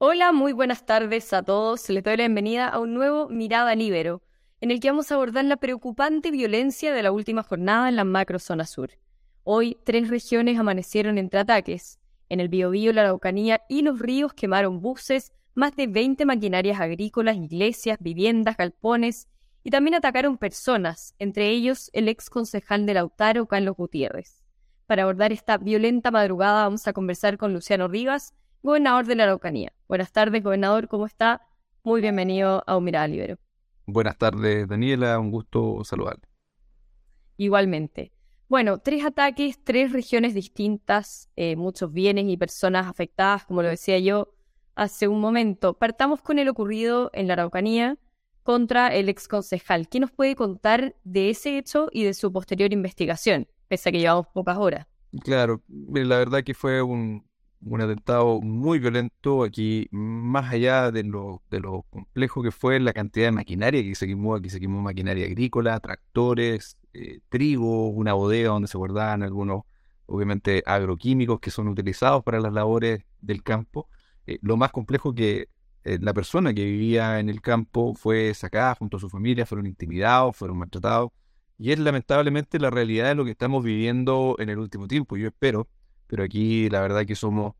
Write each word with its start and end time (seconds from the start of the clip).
Hola, 0.00 0.30
muy 0.30 0.52
buenas 0.52 0.86
tardes 0.86 1.32
a 1.32 1.42
todos. 1.42 1.88
Les 1.88 2.04
doy 2.04 2.16
la 2.16 2.22
bienvenida 2.22 2.68
a 2.68 2.78
un 2.78 2.94
nuevo 2.94 3.28
Mirada 3.28 3.74
Libero, 3.74 4.22
en 4.60 4.70
el 4.70 4.78
que 4.78 4.90
vamos 4.90 5.10
a 5.10 5.16
abordar 5.16 5.44
la 5.44 5.56
preocupante 5.56 6.30
violencia 6.30 6.94
de 6.94 7.02
la 7.02 7.10
última 7.10 7.42
jornada 7.42 7.88
en 7.88 7.96
la 7.96 8.04
macrozona 8.04 8.64
sur. 8.64 8.90
Hoy, 9.42 9.76
tres 9.82 10.08
regiones 10.08 10.56
amanecieron 10.56 11.18
entre 11.18 11.40
ataques. 11.40 11.98
En 12.28 12.38
el 12.38 12.48
Biobío, 12.48 12.92
la 12.92 13.00
Araucanía 13.00 13.62
y 13.68 13.82
los 13.82 13.98
ríos 13.98 14.32
quemaron 14.34 14.80
buses, 14.80 15.32
más 15.54 15.74
de 15.74 15.88
20 15.88 16.24
maquinarias 16.26 16.80
agrícolas, 16.80 17.36
iglesias, 17.36 17.98
viviendas, 18.00 18.56
galpones 18.56 19.26
y 19.64 19.70
también 19.70 19.96
atacaron 19.96 20.38
personas, 20.38 21.16
entre 21.18 21.48
ellos 21.48 21.90
el 21.92 22.06
ex 22.06 22.30
concejal 22.30 22.86
de 22.86 22.94
Lautaro, 22.94 23.46
Carlos 23.46 23.74
Gutiérrez. 23.74 24.44
Para 24.86 25.02
abordar 25.02 25.32
esta 25.32 25.58
violenta 25.58 26.12
madrugada 26.12 26.62
vamos 26.62 26.86
a 26.86 26.92
conversar 26.92 27.36
con 27.36 27.52
Luciano 27.52 27.88
Rivas, 27.88 28.32
gobernador 28.62 29.06
de 29.06 29.14
la 29.14 29.24
Araucanía. 29.24 29.72
Buenas 29.88 30.12
tardes, 30.12 30.42
gobernador, 30.42 30.88
¿cómo 30.88 31.06
está? 31.06 31.42
Muy 31.84 32.00
bienvenido 32.00 32.62
a 32.66 32.76
Humira 32.76 33.06
Libero. 33.06 33.38
Buenas 33.86 34.18
tardes, 34.18 34.68
Daniela, 34.68 35.18
un 35.18 35.30
gusto 35.30 35.82
saludarle. 35.84 36.28
Igualmente. 37.36 38.12
Bueno, 38.48 38.78
tres 38.78 39.04
ataques, 39.04 39.62
tres 39.62 39.92
regiones 39.92 40.34
distintas, 40.34 41.30
eh, 41.36 41.56
muchos 41.56 41.92
bienes 41.92 42.26
y 42.28 42.36
personas 42.36 42.86
afectadas, 42.86 43.44
como 43.44 43.62
lo 43.62 43.68
decía 43.68 43.98
yo 43.98 44.34
hace 44.74 45.08
un 45.08 45.20
momento. 45.20 45.74
Partamos 45.74 46.22
con 46.22 46.38
el 46.38 46.48
ocurrido 46.48 47.10
en 47.12 47.26
la 47.26 47.34
Araucanía 47.34 47.98
contra 48.42 48.88
el 48.94 49.08
ex 49.08 49.28
concejal. 49.28 49.88
¿Qué 49.88 50.00
nos 50.00 50.10
puede 50.10 50.34
contar 50.34 50.96
de 51.04 51.30
ese 51.30 51.58
hecho 51.58 51.88
y 51.92 52.04
de 52.04 52.14
su 52.14 52.32
posterior 52.32 52.72
investigación, 52.72 53.46
pese 53.68 53.88
a 53.88 53.92
que 53.92 53.98
llevamos 53.98 54.26
pocas 54.28 54.56
horas? 54.56 54.86
Claro, 55.22 55.62
la 55.68 56.18
verdad 56.18 56.42
que 56.42 56.54
fue 56.54 56.80
un, 56.80 57.27
un 57.60 57.80
atentado 57.80 58.40
muy 58.40 58.78
violento 58.78 59.42
aquí, 59.42 59.88
más 59.90 60.52
allá 60.52 60.90
de 60.90 61.04
lo, 61.04 61.42
de 61.50 61.60
lo 61.60 61.82
complejo 61.90 62.42
que 62.42 62.50
fue 62.50 62.78
la 62.80 62.92
cantidad 62.92 63.26
de 63.26 63.32
maquinaria 63.32 63.82
que 63.82 63.94
se 63.94 64.06
quemó, 64.06 64.36
aquí 64.36 64.50
se 64.50 64.60
quemó 64.60 64.80
maquinaria 64.80 65.26
agrícola, 65.26 65.80
tractores, 65.80 66.76
eh, 66.92 67.20
trigo, 67.28 67.88
una 67.88 68.12
bodega 68.14 68.50
donde 68.50 68.68
se 68.68 68.78
guardaban 68.78 69.22
algunos, 69.22 69.62
obviamente, 70.06 70.62
agroquímicos 70.66 71.40
que 71.40 71.50
son 71.50 71.68
utilizados 71.68 72.22
para 72.22 72.40
las 72.40 72.52
labores 72.52 73.04
del 73.20 73.42
campo. 73.42 73.88
Eh, 74.26 74.38
lo 74.42 74.56
más 74.56 74.70
complejo 74.72 75.14
que 75.14 75.48
eh, 75.84 75.98
la 76.00 76.12
persona 76.14 76.54
que 76.54 76.64
vivía 76.64 77.18
en 77.20 77.28
el 77.28 77.40
campo 77.40 77.94
fue 77.94 78.34
sacada 78.34 78.74
junto 78.74 78.98
a 78.98 79.00
su 79.00 79.08
familia, 79.08 79.46
fueron 79.46 79.66
intimidados, 79.66 80.36
fueron 80.36 80.58
maltratados. 80.58 81.10
Y 81.58 81.72
es 81.72 81.78
lamentablemente 81.78 82.58
la 82.60 82.70
realidad 82.70 83.08
de 83.08 83.14
lo 83.16 83.24
que 83.24 83.32
estamos 83.32 83.64
viviendo 83.64 84.36
en 84.38 84.48
el 84.48 84.58
último 84.58 84.86
tiempo. 84.86 85.16
Yo 85.16 85.28
espero 85.28 85.68
pero 86.08 86.24
aquí 86.24 86.68
la 86.68 86.80
verdad 86.80 87.06
que 87.06 87.14
somos, 87.14 87.54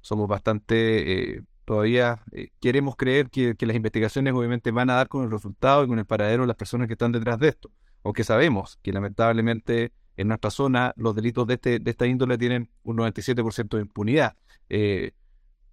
somos 0.00 0.28
bastante, 0.28 1.36
eh, 1.36 1.42
todavía 1.64 2.22
eh, 2.30 2.50
queremos 2.60 2.94
creer 2.94 3.30
que, 3.30 3.56
las 3.58 3.74
investigaciones 3.74 4.34
obviamente 4.34 4.70
van 4.70 4.90
a 4.90 4.94
dar 4.94 5.08
con 5.08 5.24
el 5.24 5.30
resultado 5.30 5.82
y 5.84 5.88
con 5.88 5.98
el 5.98 6.06
paradero 6.06 6.42
de 6.42 6.48
las 6.48 6.56
personas 6.56 6.86
que 6.86 6.92
están 6.92 7.10
detrás 7.10 7.38
de 7.40 7.48
esto, 7.48 7.72
aunque 8.04 8.22
sabemos 8.22 8.78
que 8.82 8.92
lamentablemente 8.92 9.92
en 10.16 10.28
nuestra 10.28 10.50
zona 10.50 10.92
los 10.96 11.16
delitos 11.16 11.46
de, 11.46 11.54
este, 11.54 11.78
de 11.80 11.90
esta 11.90 12.06
índole 12.06 12.38
tienen 12.38 12.70
un 12.84 12.98
97% 12.98 13.76
de 13.76 13.82
impunidad, 13.82 14.36
eh, 14.68 15.12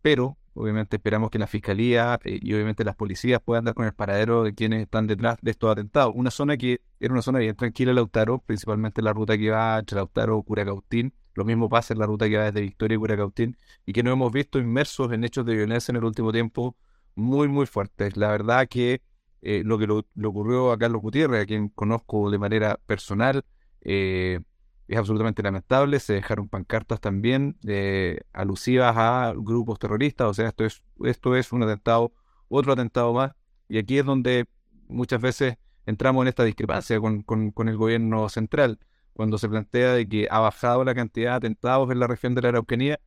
pero 0.02 0.37
obviamente 0.53 0.95
esperamos 0.97 1.29
que 1.29 1.39
la 1.39 1.47
fiscalía 1.47 2.19
y 2.23 2.53
obviamente 2.53 2.83
las 2.83 2.95
policías 2.95 3.41
puedan 3.43 3.65
dar 3.65 3.73
con 3.73 3.85
el 3.85 3.93
paradero 3.93 4.43
de 4.43 4.53
quienes 4.53 4.81
están 4.81 5.07
detrás 5.07 5.37
de 5.41 5.52
estos 5.52 5.71
atentados. 5.71 6.13
Una 6.15 6.31
zona 6.31 6.57
que 6.57 6.81
era 6.99 7.13
una 7.13 7.21
zona 7.21 7.39
bien 7.39 7.55
tranquila, 7.55 7.93
Lautaro, 7.93 8.39
principalmente 8.39 9.02
la 9.02 9.13
ruta 9.13 9.37
que 9.37 9.49
va 9.49 9.79
entre 9.79 9.95
Lautaro, 9.95 10.41
Curacautín, 10.43 11.13
lo 11.42 11.45
mismo 11.45 11.70
pasa 11.70 11.94
en 11.94 12.00
la 12.00 12.06
ruta 12.06 12.30
que 12.30 12.38
va 12.38 12.45
desde 12.45 12.61
Victoria 12.61 12.95
y 12.95 12.97
Curacautín 13.00 13.58
y 13.86 13.94
que 13.94 14.03
nos 14.03 14.14
hemos 14.14 14.31
visto 14.31 14.59
inmersos 14.59 15.11
en 15.11 15.23
hechos 15.23 15.44
de 15.45 15.56
violencia 15.56 15.92
en 15.92 15.95
el 15.98 16.03
último 16.03 16.31
tiempo 16.31 16.78
muy, 17.16 17.48
muy 17.48 17.66
fuertes. 17.66 18.16
La 18.16 18.30
verdad 18.30 18.67
que 18.70 19.02
eh, 19.42 19.64
lo 19.66 19.80
que 19.80 19.88
le 19.88 20.28
ocurrió 20.28 20.72
a 20.72 20.78
Carlos 20.78 21.02
Gutiérrez, 21.02 21.44
a 21.44 21.45
quien 21.48 21.70
conozco 21.70 22.30
de 22.30 22.38
manera 22.38 22.80
personal, 22.86 23.44
eh, 23.82 24.39
es 24.88 24.98
absolutamente 24.98 25.42
lamentable. 25.42 25.99
Se 25.99 26.14
dejaron 26.14 26.48
pancartas 26.48 27.02
también 27.02 27.58
eh, 27.67 28.21
alusivas 28.33 28.95
a 28.95 29.33
grupos 29.36 29.80
terroristas. 29.80 30.27
O 30.27 30.33
sea, 30.36 30.49
esto 30.49 30.64
es, 30.65 30.83
esto 31.04 31.36
es 31.36 31.52
un 31.52 31.64
atentado, 31.64 32.14
otro 32.49 32.73
atentado 32.73 33.14
más. 33.14 33.32
Y 33.67 33.80
aquí 33.80 33.98
es 33.98 34.05
donde 34.05 34.45
muchas 34.88 35.20
veces 35.20 35.55
entramos 35.88 36.23
en 36.23 36.27
esta 36.27 36.44
discrepancia 36.44 36.99
con, 36.99 37.23
con 37.23 37.67
el 37.67 37.77
gobierno 37.77 38.30
central 38.30 38.80
cuando 39.14 39.38
se 39.38 39.49
plantea 39.49 39.94
de 39.94 40.08
que 40.08 40.27
ha 40.30 40.39
bajado 40.39 40.83
la 40.83 40.95
cantidad 40.95 41.32
de 41.32 41.38
atentados 41.38 41.92
en 41.92 41.99
la 41.99 42.08
región 42.08 42.36
de 42.36 42.42
la 42.42 42.49
Araucanía. 42.49 42.99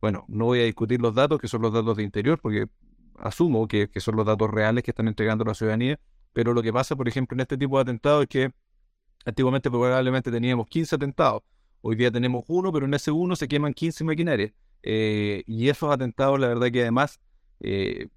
Bueno, 0.00 0.24
no 0.28 0.46
voy 0.46 0.60
a 0.60 0.64
discutir 0.64 1.00
los 1.00 1.14
datos, 1.14 1.40
que 1.40 1.48
son 1.48 1.62
los 1.62 1.72
datos 1.72 1.96
de 1.96 2.02
interior, 2.02 2.40
porque 2.40 2.66
asumo 3.16 3.68
que, 3.68 3.88
son 3.96 4.16
los 4.16 4.26
datos 4.26 4.50
reales 4.50 4.82
que 4.82 4.90
están 4.90 5.08
entregando 5.08 5.44
la 5.44 5.54
ciudadanía, 5.54 5.98
pero 6.32 6.52
lo 6.54 6.62
que 6.62 6.72
pasa, 6.72 6.96
por 6.96 7.08
ejemplo, 7.08 7.36
en 7.36 7.40
este 7.40 7.56
tipo 7.56 7.76
de 7.76 7.82
atentados 7.82 8.22
es 8.22 8.28
que 8.28 8.52
antiguamente 9.24 9.70
probablemente 9.70 10.30
teníamos 10.30 10.66
15 10.66 10.96
atentados, 10.96 11.42
hoy 11.80 11.96
día 11.96 12.10
tenemos 12.10 12.44
uno, 12.48 12.72
pero 12.72 12.86
en 12.86 12.94
ese 12.94 13.10
uno 13.10 13.36
se 13.36 13.46
queman 13.48 13.74
15 13.74 14.04
maquinarias. 14.04 14.52
Eh, 14.82 15.44
y 15.46 15.68
esos 15.68 15.92
atentados, 15.92 16.40
la 16.40 16.48
verdad 16.48 16.70
que 16.72 16.82
además 16.82 17.20
eh, 17.60 18.08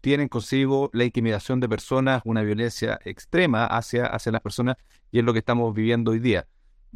tienen 0.00 0.28
consigo 0.28 0.90
la 0.92 1.04
intimidación 1.04 1.60
de 1.60 1.68
personas, 1.68 2.22
una 2.24 2.42
violencia 2.42 2.98
extrema 3.04 3.66
hacia, 3.66 4.06
hacia 4.06 4.32
las 4.32 4.40
personas, 4.40 4.76
y 5.10 5.18
es 5.18 5.24
lo 5.24 5.32
que 5.32 5.40
estamos 5.40 5.74
viviendo 5.74 6.12
hoy 6.12 6.18
día. 6.18 6.46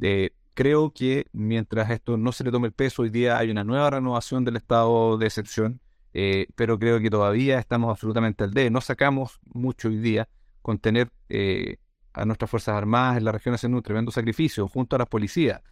Eh, 0.00 0.30
creo 0.54 0.92
que 0.92 1.26
mientras 1.32 1.90
esto 1.90 2.16
no 2.16 2.32
se 2.32 2.44
le 2.44 2.50
tome 2.50 2.68
el 2.68 2.72
peso, 2.72 3.02
hoy 3.02 3.10
día 3.10 3.38
hay 3.38 3.50
una 3.50 3.64
nueva 3.64 3.90
renovación 3.90 4.44
del 4.44 4.56
estado 4.56 5.18
de 5.18 5.26
excepción, 5.26 5.80
eh, 6.14 6.46
pero 6.54 6.78
creo 6.78 7.00
que 7.00 7.10
todavía 7.10 7.58
estamos 7.58 7.90
absolutamente 7.90 8.44
al 8.44 8.52
D. 8.52 8.70
No 8.70 8.80
sacamos 8.80 9.40
mucho 9.52 9.88
hoy 9.88 9.98
día 9.98 10.28
con 10.60 10.78
tener 10.78 11.10
eh, 11.28 11.78
a 12.12 12.24
nuestras 12.24 12.50
Fuerzas 12.50 12.76
Armadas 12.76 13.16
en 13.16 13.24
la 13.24 13.32
región 13.32 13.54
haciendo 13.54 13.78
un 13.78 13.82
tremendo 13.82 14.12
sacrificio 14.12 14.68
junto 14.68 14.96
a 14.96 15.00
las 15.00 15.08
policías, 15.08 15.62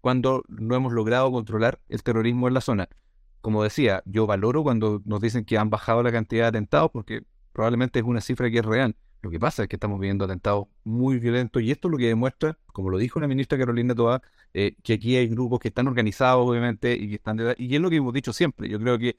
cuando 0.00 0.44
no 0.48 0.74
hemos 0.74 0.92
logrado 0.92 1.30
controlar 1.30 1.78
el 1.88 2.02
terrorismo 2.02 2.48
en 2.48 2.54
la 2.54 2.60
zona 2.60 2.88
como 3.46 3.62
decía, 3.62 4.02
yo 4.06 4.26
valoro 4.26 4.64
cuando 4.64 5.00
nos 5.04 5.20
dicen 5.20 5.44
que 5.44 5.56
han 5.56 5.70
bajado 5.70 6.02
la 6.02 6.10
cantidad 6.10 6.42
de 6.42 6.48
atentados 6.48 6.90
porque 6.90 7.22
probablemente 7.52 8.00
es 8.00 8.04
una 8.04 8.20
cifra 8.20 8.50
que 8.50 8.58
es 8.58 8.64
real. 8.64 8.96
Lo 9.22 9.30
que 9.30 9.38
pasa 9.38 9.62
es 9.62 9.68
que 9.68 9.76
estamos 9.76 10.00
viendo 10.00 10.24
atentados 10.24 10.66
muy 10.82 11.20
violentos 11.20 11.62
y 11.62 11.70
esto 11.70 11.86
es 11.86 11.92
lo 11.92 11.96
que 11.96 12.08
demuestra, 12.08 12.58
como 12.72 12.90
lo 12.90 12.98
dijo 12.98 13.20
la 13.20 13.28
ministra 13.28 13.56
Carolina 13.56 13.94
Toa, 13.94 14.20
eh, 14.52 14.74
que 14.82 14.94
aquí 14.94 15.14
hay 15.14 15.28
grupos 15.28 15.60
que 15.60 15.68
están 15.68 15.86
organizados, 15.86 16.44
obviamente, 16.44 16.92
y 16.94 17.08
que 17.08 17.14
están 17.14 17.36
de, 17.36 17.54
y 17.56 17.72
es 17.72 17.80
lo 17.80 17.88
que 17.88 17.94
hemos 17.94 18.12
dicho 18.12 18.32
siempre. 18.32 18.68
Yo 18.68 18.80
creo 18.80 18.98
que, 18.98 19.14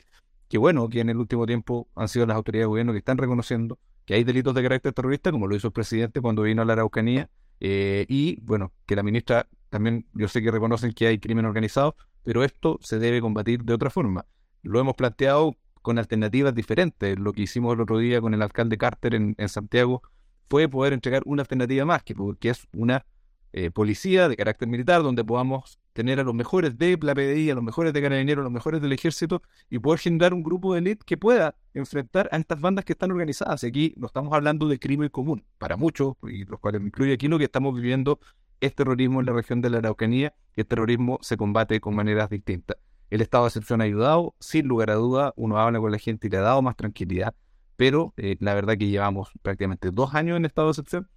que 0.49 0.57
bueno 0.57 0.89
que 0.89 0.99
en 0.99 1.09
el 1.09 1.15
último 1.15 1.45
tiempo 1.45 1.87
han 1.95 2.09
sido 2.09 2.25
las 2.25 2.35
autoridades 2.35 2.65
de 2.65 2.67
gobierno 2.67 2.91
que 2.91 2.99
están 2.99 3.17
reconociendo 3.17 3.79
que 4.03 4.13
hay 4.13 4.25
delitos 4.25 4.53
de 4.53 4.61
carácter 4.61 4.91
terrorista, 4.91 5.31
como 5.31 5.47
lo 5.47 5.55
hizo 5.55 5.67
el 5.67 5.73
presidente 5.73 6.19
cuando 6.19 6.41
vino 6.41 6.63
a 6.63 6.65
la 6.65 6.73
Araucanía, 6.73 7.29
eh, 7.61 8.05
y 8.09 8.41
bueno, 8.41 8.73
que 8.85 8.97
la 8.97 9.03
ministra 9.03 9.47
también, 9.69 10.05
yo 10.13 10.27
sé 10.27 10.41
que 10.41 10.51
reconocen 10.51 10.91
que 10.91 11.07
hay 11.07 11.17
crimen 11.17 11.45
organizado, 11.45 11.95
pero 12.27 12.43
esto 12.43 12.77
se 12.81 12.99
debe 12.99 13.21
combatir 13.21 13.63
de 13.63 13.73
otra 13.73 13.89
forma. 13.89 14.25
Lo 14.61 14.81
hemos 14.81 14.95
planteado 14.95 15.55
con 15.81 15.97
alternativas 15.97 16.53
diferentes. 16.53 17.17
Lo 17.17 17.31
que 17.31 17.43
hicimos 17.43 17.73
el 17.73 17.79
otro 17.79 17.99
día 17.99 18.19
con 18.19 18.33
el 18.33 18.41
alcalde 18.41 18.77
Carter 18.77 19.15
en, 19.15 19.35
Santiago 19.47 20.01
fue 20.49 20.67
poder 20.67 20.91
entregar 20.91 21.21
una 21.25 21.43
alternativa 21.43 21.85
más, 21.85 22.03
que, 22.03 22.15
es 22.49 22.67
una 22.73 23.05
eh, 23.53 23.71
policía 23.71 24.27
de 24.27 24.35
carácter 24.35 24.67
militar, 24.67 25.03
donde 25.03 25.23
podamos 25.23 25.79
tener 25.93 26.19
a 26.19 26.23
los 26.23 26.35
mejores 26.35 26.77
de 26.77 26.99
la 27.01 27.15
PDI, 27.15 27.51
a 27.51 27.55
los 27.55 27.63
mejores 27.63 27.93
de 27.93 28.01
Carabineros, 28.01 28.41
a 28.41 28.43
los 28.43 28.51
mejores 28.51 28.81
del 28.81 28.91
ejército, 28.91 29.41
y 29.69 29.79
poder 29.79 30.01
generar 30.01 30.33
un 30.33 30.43
grupo 30.43 30.73
de 30.73 30.79
élite 30.79 31.05
que 31.05 31.15
pueda 31.15 31.55
enfrentar 31.73 32.27
a 32.33 32.35
estas 32.35 32.59
bandas 32.59 32.83
que 32.83 32.91
están 32.91 33.09
organizadas. 33.09 33.63
Aquí 33.63 33.93
no 33.95 34.07
estamos 34.07 34.33
hablando 34.33 34.67
de 34.67 34.79
crimen 34.79 35.07
común, 35.07 35.45
para 35.59 35.77
muchos, 35.77 36.15
y 36.23 36.43
los 36.43 36.59
cuales 36.59 36.81
incluye 36.81 37.13
aquí, 37.13 37.29
lo 37.29 37.37
que 37.37 37.45
estamos 37.45 37.73
viviendo 37.73 38.19
es 38.61 38.75
terrorismo 38.75 39.19
en 39.19 39.25
la 39.25 39.33
región 39.33 39.61
de 39.61 39.69
la 39.69 39.79
Araucanía 39.79 40.33
y 40.55 40.61
el 40.61 40.67
terrorismo 40.67 41.19
se 41.21 41.37
combate 41.37 41.79
con 41.79 41.95
maneras 41.95 42.29
distintas. 42.29 42.77
El 43.09 43.21
estado 43.21 43.45
de 43.45 43.49
excepción 43.49 43.81
ha 43.81 43.85
ayudado, 43.85 44.35
sin 44.39 44.67
lugar 44.67 44.89
a 44.89 44.95
duda, 44.95 45.33
uno 45.37 45.57
habla 45.57 45.79
con 45.79 45.91
la 45.91 45.97
gente 45.97 46.27
y 46.27 46.29
le 46.29 46.37
ha 46.37 46.41
dado 46.41 46.61
más 46.61 46.75
tranquilidad, 46.75 47.33
pero 47.75 48.13
eh, 48.17 48.35
la 48.39 48.53
verdad 48.53 48.77
que 48.77 48.87
llevamos 48.87 49.31
prácticamente 49.41 49.91
dos 49.91 50.13
años 50.13 50.37
en 50.37 50.45
estado 50.45 50.67
de 50.67 50.71
excepción 50.71 51.09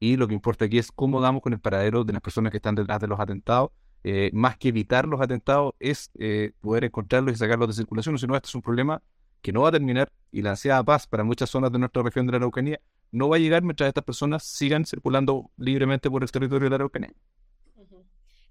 y 0.00 0.16
lo 0.16 0.26
que 0.28 0.34
importa 0.34 0.64
aquí 0.64 0.78
es 0.78 0.90
cómo 0.90 1.20
damos 1.20 1.42
con 1.42 1.52
el 1.52 1.60
paradero 1.60 2.04
de 2.04 2.12
las 2.12 2.22
personas 2.22 2.50
que 2.50 2.58
están 2.58 2.74
detrás 2.74 3.00
de 3.00 3.06
los 3.06 3.20
atentados. 3.20 3.70
Eh, 4.04 4.30
más 4.32 4.56
que 4.56 4.68
evitar 4.68 5.06
los 5.06 5.20
atentados 5.20 5.74
es 5.80 6.10
eh, 6.18 6.52
poder 6.60 6.84
encontrarlos 6.84 7.34
y 7.34 7.38
sacarlos 7.38 7.68
de 7.68 7.74
circulación, 7.74 8.18
si 8.18 8.26
no, 8.26 8.36
este 8.36 8.48
es 8.48 8.54
un 8.54 8.62
problema 8.62 9.02
que 9.40 9.52
no 9.52 9.62
va 9.62 9.68
a 9.68 9.72
terminar 9.72 10.12
y 10.32 10.42
la 10.42 10.50
ansiedad 10.50 10.84
paz 10.84 11.06
para 11.06 11.24
muchas 11.24 11.50
zonas 11.50 11.72
de 11.72 11.78
nuestra 11.78 12.02
región 12.02 12.26
de 12.26 12.32
la 12.32 12.38
Araucanía 12.38 12.80
no 13.12 13.28
va 13.28 13.36
a 13.36 13.38
llegar 13.38 13.62
mientras 13.62 13.88
estas 13.88 14.04
personas 14.04 14.44
sigan 14.44 14.84
circulando 14.84 15.50
libremente 15.56 16.10
por 16.10 16.22
el 16.22 16.30
territorio 16.30 16.66
de 16.66 16.70
la 16.70 16.76
Araucanía. 16.76 17.12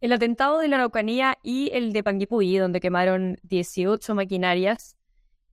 El 0.01 0.11
atentado 0.11 0.59
de 0.59 0.67
la 0.67 0.75
Araucanía 0.75 1.37
y 1.41 1.71
el 1.73 1.93
de 1.93 2.03
Panguipulli, 2.03 2.57
donde 2.57 2.79
quemaron 2.79 3.37
18 3.43 4.13
maquinarias, 4.13 4.97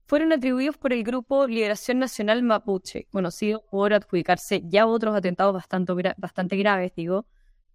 fueron 0.05 0.33
atribuidos 0.33 0.77
por 0.77 0.93
el 0.93 1.03
grupo 1.03 1.47
Liberación 1.47 1.99
Nacional 1.99 2.43
Mapuche, 2.43 3.07
conocido 3.11 3.63
por 3.71 3.93
adjudicarse 3.93 4.61
ya 4.65 4.85
otros 4.85 5.15
atentados 5.15 5.53
bastante, 5.53 5.93
bastante 6.17 6.57
graves, 6.57 6.93
digo, 6.95 7.25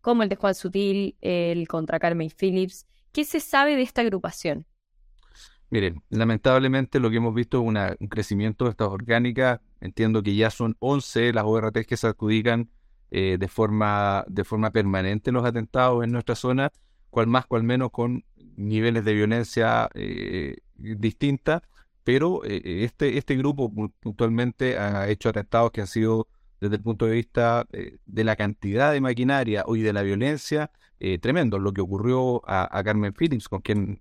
como 0.01 0.23
el 0.23 0.29
de 0.29 0.37
Juan 0.37 0.55
Sutil, 0.55 1.17
el 1.21 1.67
contra 1.67 1.99
Carmen 1.99 2.31
Phillips. 2.31 2.87
¿Qué 3.13 3.25
se 3.25 3.41
sabe 3.41 3.77
de 3.77 3.83
esta 3.83 4.03
agrupación? 4.03 4.67
Miren, 5.71 6.03
lamentablemente 6.09 6.99
lo 6.99 7.11
que 7.11 7.17
hemos 7.17 7.35
visto 7.35 7.59
es 7.59 7.97
un 8.01 8.09
crecimiento 8.09 8.65
de 8.65 8.71
estas 8.71 8.89
orgánicas. 8.89 9.61
Entiendo 9.81 10.23
que 10.23 10.35
ya 10.35 10.51
son 10.51 10.77
11 10.79 11.33
las 11.35 11.45
ORT 11.45 11.85
que 11.87 11.97
se 11.97 12.07
adjudican 12.07 12.71
eh, 13.11 13.37
de, 13.39 13.49
forma, 13.49 14.25
de 14.29 14.45
forma 14.45 14.71
permanente 14.71 15.31
los 15.31 15.45
atentados 15.45 16.05
en 16.05 16.13
nuestra 16.13 16.35
zona, 16.35 16.73
cual 17.11 17.27
más, 17.27 17.47
cual 17.47 17.65
menos, 17.65 17.91
con 17.91 18.25
niveles 18.57 19.05
de 19.05 19.15
violencia 19.15 19.91
eh, 19.95 20.57
distintas. 20.77 21.63
Pero 22.03 22.43
eh, 22.45 22.85
este, 22.85 23.19
este 23.19 23.37
grupo 23.37 23.71
puntualmente 24.01 24.79
ha 24.79 25.09
hecho 25.11 25.29
atentados 25.29 25.71
que 25.71 25.83
han 25.83 25.87
sido, 25.87 26.29
desde 26.61 26.77
el 26.77 26.83
punto 26.83 27.05
de 27.05 27.13
vista 27.13 27.67
de 27.71 28.25
la 28.25 28.37
cantidad 28.37 28.93
de 28.93 29.03
maquinaria 29.03 29.65
y 29.69 29.83
de 29.83 29.93
la 29.93 30.03
violencia, 30.03 30.71
tremendo. 31.21 31.59
Lo 31.59 31.73
que 31.73 31.83
ocurrió 31.83 32.43
a, 32.49 32.77
a 32.77 32.83
Carmen 32.83 33.13
Phillips, 33.13 33.49
con 33.49 33.61
quien 33.61 34.01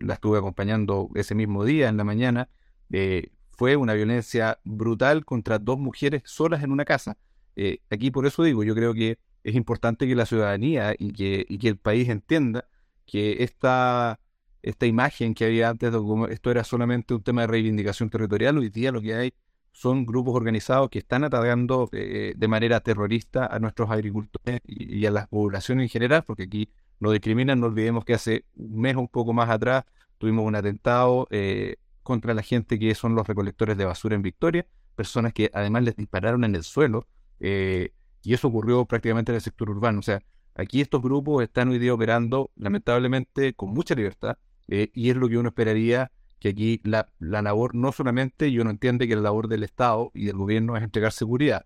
la 0.00 0.14
estuve 0.14 0.38
acompañando 0.38 1.10
ese 1.14 1.34
mismo 1.34 1.64
día 1.64 1.88
en 1.88 1.96
la 1.96 2.04
mañana, 2.04 2.48
eh, 2.90 3.30
fue 3.50 3.76
una 3.76 3.94
violencia 3.94 4.58
brutal 4.64 5.24
contra 5.24 5.58
dos 5.58 5.78
mujeres 5.78 6.22
solas 6.24 6.62
en 6.62 6.72
una 6.72 6.84
casa. 6.84 7.16
Eh, 7.56 7.80
aquí 7.90 8.10
por 8.10 8.26
eso 8.26 8.42
digo, 8.42 8.64
yo 8.64 8.74
creo 8.74 8.92
que 8.94 9.18
es 9.44 9.54
importante 9.54 10.06
que 10.06 10.14
la 10.14 10.26
ciudadanía 10.26 10.94
y 10.98 11.12
que, 11.12 11.46
y 11.48 11.58
que 11.58 11.68
el 11.68 11.78
país 11.78 12.08
entienda 12.08 12.66
que 13.06 13.42
esta, 13.44 14.20
esta 14.62 14.86
imagen 14.86 15.34
que 15.34 15.46
había 15.46 15.70
antes 15.70 15.92
de 15.92 15.98
esto 16.30 16.50
era 16.50 16.64
solamente 16.64 17.14
un 17.14 17.22
tema 17.22 17.42
de 17.42 17.46
reivindicación 17.46 18.10
territorial, 18.10 18.58
hoy 18.58 18.68
día 18.68 18.92
lo 18.92 19.00
que 19.00 19.14
hay 19.14 19.34
son 19.72 20.06
grupos 20.06 20.34
organizados 20.34 20.88
que 20.90 20.98
están 20.98 21.22
atacando 21.24 21.88
eh, 21.92 22.32
de 22.36 22.48
manera 22.48 22.80
terrorista 22.80 23.46
a 23.46 23.58
nuestros 23.58 23.90
agricultores 23.90 24.60
y, 24.66 25.00
y, 25.00 25.06
a 25.06 25.10
la 25.10 25.26
población 25.26 25.80
en 25.80 25.88
general, 25.88 26.24
porque 26.26 26.44
aquí 26.44 26.70
no 27.00 27.10
discriminan. 27.10 27.60
No 27.60 27.66
olvidemos 27.66 28.04
que 28.04 28.14
hace 28.14 28.44
un 28.56 28.80
mes 28.80 28.96
o 28.96 29.00
un 29.00 29.08
poco 29.08 29.32
más 29.32 29.50
atrás 29.50 29.84
tuvimos 30.18 30.44
un 30.44 30.54
atentado 30.54 31.26
eh, 31.30 31.76
contra 32.02 32.34
la 32.34 32.42
gente 32.42 32.78
que 32.78 32.94
son 32.94 33.14
los 33.14 33.26
recolectores 33.26 33.76
de 33.76 33.84
basura 33.84 34.14
en 34.14 34.22
Victoria, 34.22 34.66
personas 34.94 35.32
que 35.32 35.50
además 35.52 35.82
les 35.82 35.96
dispararon 35.96 36.44
en 36.44 36.54
el 36.54 36.62
suelo, 36.62 37.06
eh, 37.40 37.92
y 38.22 38.34
eso 38.34 38.48
ocurrió 38.48 38.84
prácticamente 38.86 39.32
en 39.32 39.36
el 39.36 39.42
sector 39.42 39.70
urbano. 39.70 39.98
O 40.00 40.02
sea, 40.02 40.22
aquí 40.54 40.80
estos 40.80 41.02
grupos 41.02 41.42
están 41.42 41.68
hoy 41.68 41.78
día 41.78 41.92
operando 41.92 42.50
lamentablemente 42.56 43.54
con 43.54 43.70
mucha 43.70 43.94
libertad, 43.94 44.38
eh, 44.68 44.90
y 44.94 45.10
es 45.10 45.16
lo 45.16 45.28
que 45.28 45.38
uno 45.38 45.48
esperaría 45.48 46.10
que 46.38 46.50
aquí 46.50 46.80
la, 46.84 47.08
la, 47.18 47.42
labor 47.42 47.74
no 47.74 47.92
solamente, 47.92 48.48
y 48.48 48.58
uno 48.58 48.70
entiende 48.70 49.08
que 49.08 49.16
la 49.16 49.22
labor 49.22 49.48
del 49.48 49.64
Estado 49.64 50.10
y 50.14 50.26
del 50.26 50.36
gobierno 50.36 50.76
es 50.76 50.82
entregar 50.82 51.12
seguridad, 51.12 51.64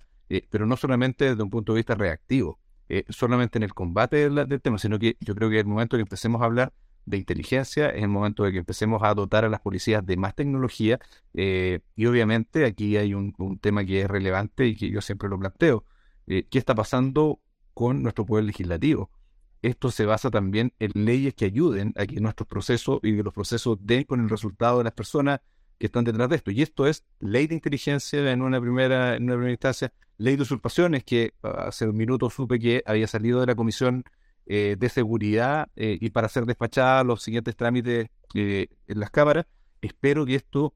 pero 0.48 0.64
no 0.64 0.76
solamente 0.76 1.24
desde 1.28 1.42
un 1.42 1.50
punto 1.50 1.72
de 1.72 1.78
vista 1.78 1.96
reactivo, 1.96 2.59
eh, 2.92 3.04
solamente 3.08 3.56
en 3.56 3.62
el 3.62 3.72
combate 3.72 4.28
del, 4.28 4.60
tema, 4.60 4.76
sino 4.76 4.98
que 4.98 5.16
yo 5.20 5.36
creo 5.36 5.48
que 5.48 5.60
el 5.60 5.66
momento 5.66 5.96
que 5.96 6.02
empecemos 6.02 6.42
a 6.42 6.46
hablar 6.46 6.72
de 7.06 7.18
inteligencia 7.18 7.88
es 7.90 8.02
el 8.02 8.08
momento 8.08 8.42
de 8.42 8.50
que 8.50 8.58
empecemos 8.58 9.00
a 9.04 9.14
dotar 9.14 9.44
a 9.44 9.48
las 9.48 9.60
policías 9.60 10.04
de 10.04 10.16
más 10.16 10.34
tecnología 10.34 10.98
eh, 11.34 11.78
y 11.94 12.06
obviamente 12.06 12.64
aquí 12.64 12.96
hay 12.96 13.14
un, 13.14 13.32
tema 13.60 13.84
que 13.84 14.00
es 14.00 14.08
relevante 14.08 14.66
y 14.66 14.74
que 14.74 14.90
yo 14.90 15.00
siempre 15.02 15.28
lo 15.28 15.38
planteo. 15.38 15.84
Eh, 16.26 16.48
¿Qué 16.50 16.58
está 16.58 16.74
pasando 16.74 17.40
con 17.74 18.02
nuestro 18.02 18.26
poder 18.26 18.44
legislativo? 18.44 19.08
Esto 19.62 19.92
se 19.92 20.04
basa 20.04 20.28
también 20.28 20.72
en 20.80 20.90
leyes 21.04 21.34
que 21.34 21.44
ayuden 21.44 21.92
a 21.96 22.06
que 22.06 22.20
nuestros 22.20 22.48
procesos 22.48 22.98
y 23.04 23.14
que 23.16 23.22
los 23.22 23.32
procesos 23.32 23.78
den 23.80 24.02
con 24.02 24.20
el 24.20 24.28
resultado 24.28 24.78
de 24.78 24.84
las 24.84 24.94
personas 24.94 25.40
que 25.80 25.86
están 25.86 26.04
detrás 26.04 26.28
de 26.28 26.36
esto. 26.36 26.50
Y 26.50 26.62
esto 26.62 26.86
es 26.86 27.04
ley 27.20 27.46
de 27.46 27.54
inteligencia 27.54 28.30
en 28.30 28.42
una 28.42 28.60
primera, 28.60 29.16
en 29.16 29.24
una 29.24 29.32
primera 29.32 29.52
instancia, 29.52 29.92
ley 30.18 30.36
de 30.36 30.42
usurpaciones, 30.42 31.02
que 31.04 31.32
ah, 31.42 31.68
hace 31.68 31.88
un 31.88 31.96
minuto 31.96 32.28
supe 32.28 32.60
que 32.60 32.82
había 32.86 33.06
salido 33.06 33.40
de 33.40 33.46
la 33.46 33.54
Comisión 33.54 34.04
eh, 34.46 34.76
de 34.78 34.88
Seguridad 34.90 35.68
eh, 35.76 35.96
y 35.98 36.10
para 36.10 36.28
ser 36.28 36.44
despachada 36.44 37.02
los 37.02 37.22
siguientes 37.22 37.56
trámites 37.56 38.10
eh, 38.34 38.68
en 38.86 39.00
las 39.00 39.10
cámaras. 39.10 39.46
Espero 39.80 40.26
que 40.26 40.34
esto 40.34 40.74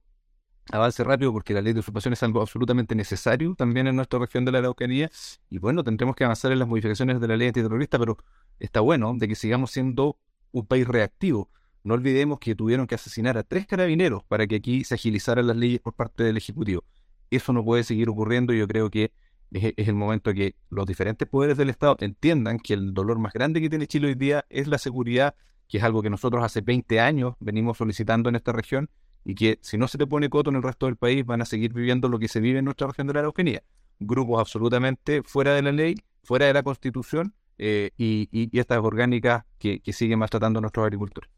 avance 0.72 1.04
rápido 1.04 1.30
porque 1.34 1.52
la 1.52 1.60
ley 1.60 1.74
de 1.74 1.80
usurpación 1.80 2.14
es 2.14 2.22
algo 2.22 2.40
absolutamente 2.40 2.94
necesario 2.94 3.54
también 3.54 3.86
en 3.86 3.96
nuestra 3.96 4.18
región 4.18 4.46
de 4.46 4.52
la 4.52 4.58
Araucanía 4.60 5.10
y 5.50 5.58
bueno, 5.58 5.84
tendremos 5.84 6.16
que 6.16 6.24
avanzar 6.24 6.52
en 6.52 6.58
las 6.58 6.66
modificaciones 6.66 7.20
de 7.20 7.28
la 7.28 7.36
ley 7.36 7.48
antiterrorista, 7.48 7.98
pero 7.98 8.16
está 8.58 8.80
bueno 8.80 9.12
de 9.14 9.28
que 9.28 9.34
sigamos 9.34 9.70
siendo 9.70 10.18
un 10.52 10.66
país 10.66 10.88
reactivo. 10.88 11.50
No 11.84 11.92
olvidemos 11.92 12.38
que 12.38 12.54
tuvieron 12.54 12.86
que 12.86 12.94
asesinar 12.94 13.36
a 13.36 13.42
tres 13.42 13.66
carabineros 13.66 14.24
para 14.24 14.46
que 14.46 14.56
aquí 14.56 14.84
se 14.84 14.94
agilizaran 14.94 15.46
las 15.46 15.56
leyes 15.56 15.80
por 15.80 15.92
parte 15.92 16.24
del 16.24 16.38
Ejecutivo. 16.38 16.82
Eso 17.30 17.52
no 17.52 17.62
puede 17.62 17.84
seguir 17.84 18.08
ocurriendo 18.08 18.54
y 18.54 18.58
yo 18.58 18.66
creo 18.66 18.88
que 18.90 19.12
es, 19.50 19.74
el 19.76 19.94
momento 19.94 20.32
que 20.32 20.56
los 20.70 20.86
diferentes 20.86 21.28
poderes 21.28 21.58
del 21.58 21.68
Estado 21.68 21.96
entiendan 22.00 22.58
que 22.58 22.72
el 22.72 22.94
dolor 22.94 23.18
más 23.18 23.34
grande 23.34 23.60
que 23.60 23.68
tiene 23.68 23.86
Chile 23.86 24.08
hoy 24.08 24.14
día 24.14 24.46
es 24.48 24.66
la 24.66 24.78
seguridad, 24.78 25.34
que 25.68 25.76
es 25.76 25.84
algo 25.84 26.00
que 26.00 26.08
nosotros 26.08 26.42
hace 26.42 26.62
20 26.62 27.00
años 27.00 27.34
venimos 27.38 27.76
solicitando 27.76 28.30
en 28.30 28.36
esta 28.36 28.52
región 28.52 28.88
y 29.22 29.34
que 29.34 29.58
si 29.60 29.76
no 29.76 29.86
se 29.86 29.98
te 29.98 30.06
pone 30.06 30.30
coto 30.30 30.48
en 30.48 30.56
el 30.56 30.62
resto 30.62 30.86
del 30.86 30.96
país 30.96 31.26
van 31.26 31.42
a 31.42 31.44
seguir 31.44 31.74
viviendo 31.74 32.08
lo 32.08 32.18
que 32.18 32.28
se 32.28 32.40
vive 32.40 32.60
en 32.60 32.64
nuestra 32.64 32.86
región 32.86 33.08
de 33.08 33.12
la 33.12 33.20
Araucanía. 33.20 33.62
Grupos 34.00 34.40
absolutamente 34.40 35.22
fuera 35.22 35.54
de 35.54 35.60
la 35.60 35.72
ley, 35.72 35.96
fuera 36.22 36.46
de 36.46 36.54
la 36.54 36.62
Constitución 36.62 37.34
eh, 37.58 37.90
y, 37.98 38.58
estas 38.58 38.78
orgánicas 38.78 39.44
que, 39.58 39.80
que 39.80 39.92
siguen 39.92 40.18
maltratando 40.18 40.60
a 40.60 40.62
nuestros 40.62 40.84
agricultores. 40.84 41.30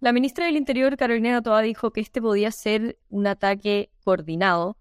La 0.00 0.14
ministra 0.14 0.46
del 0.46 0.56
Interior, 0.56 0.96
Carolina 0.96 1.42
Toa, 1.42 1.60
dijo 1.60 1.90
que 1.90 2.00
este 2.00 2.22
podía 2.22 2.50
ser 2.52 2.98
un 3.10 3.26
ataque 3.26 3.90
coordinado. 4.02 4.78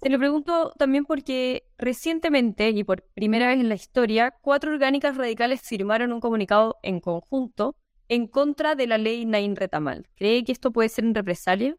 Se 0.00 0.08
lo 0.08 0.18
pregunto 0.20 0.72
también 0.78 1.04
porque 1.04 1.64
recientemente 1.78 2.70
y 2.70 2.84
por 2.84 3.02
primera 3.14 3.48
vez 3.48 3.58
en 3.58 3.68
la 3.68 3.74
historia, 3.74 4.34
cuatro 4.42 4.72
orgánicas 4.72 5.16
radicales 5.16 5.62
firmaron 5.62 6.12
un 6.12 6.20
comunicado 6.20 6.76
en 6.84 7.00
conjunto 7.00 7.74
en 8.08 8.28
contra 8.28 8.76
de 8.76 8.86
la 8.86 8.98
ley 8.98 9.24
Nain 9.24 9.56
Retamal. 9.56 10.06
¿Cree 10.14 10.44
que 10.44 10.52
esto 10.52 10.70
puede 10.70 10.90
ser 10.90 11.06
un 11.06 11.14
represalia? 11.16 11.76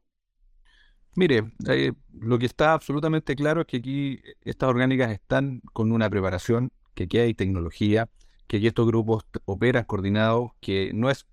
Mire, 1.15 1.53
eh, 1.69 1.93
lo 2.19 2.37
que 2.37 2.47
está 2.47 2.73
absolutamente 2.73 3.37
claro 3.37 3.61
es 3.61 3.67
que 3.67 3.77
aquí 3.77 4.21
estas 4.41 4.67
orgánicas 4.67 5.09
están 5.11 5.61
con 5.71 5.93
una 5.93 6.09
preparación, 6.09 6.73
que 6.93 7.03
aquí 7.03 7.17
hay 7.17 7.33
tecnología, 7.33 8.09
que 8.47 8.57
aquí 8.57 8.67
estos 8.67 8.87
grupos 8.87 9.25
operan 9.45 9.85
coordinados, 9.85 10.51
que 10.59 10.91
no 10.93 11.09
es 11.09 11.25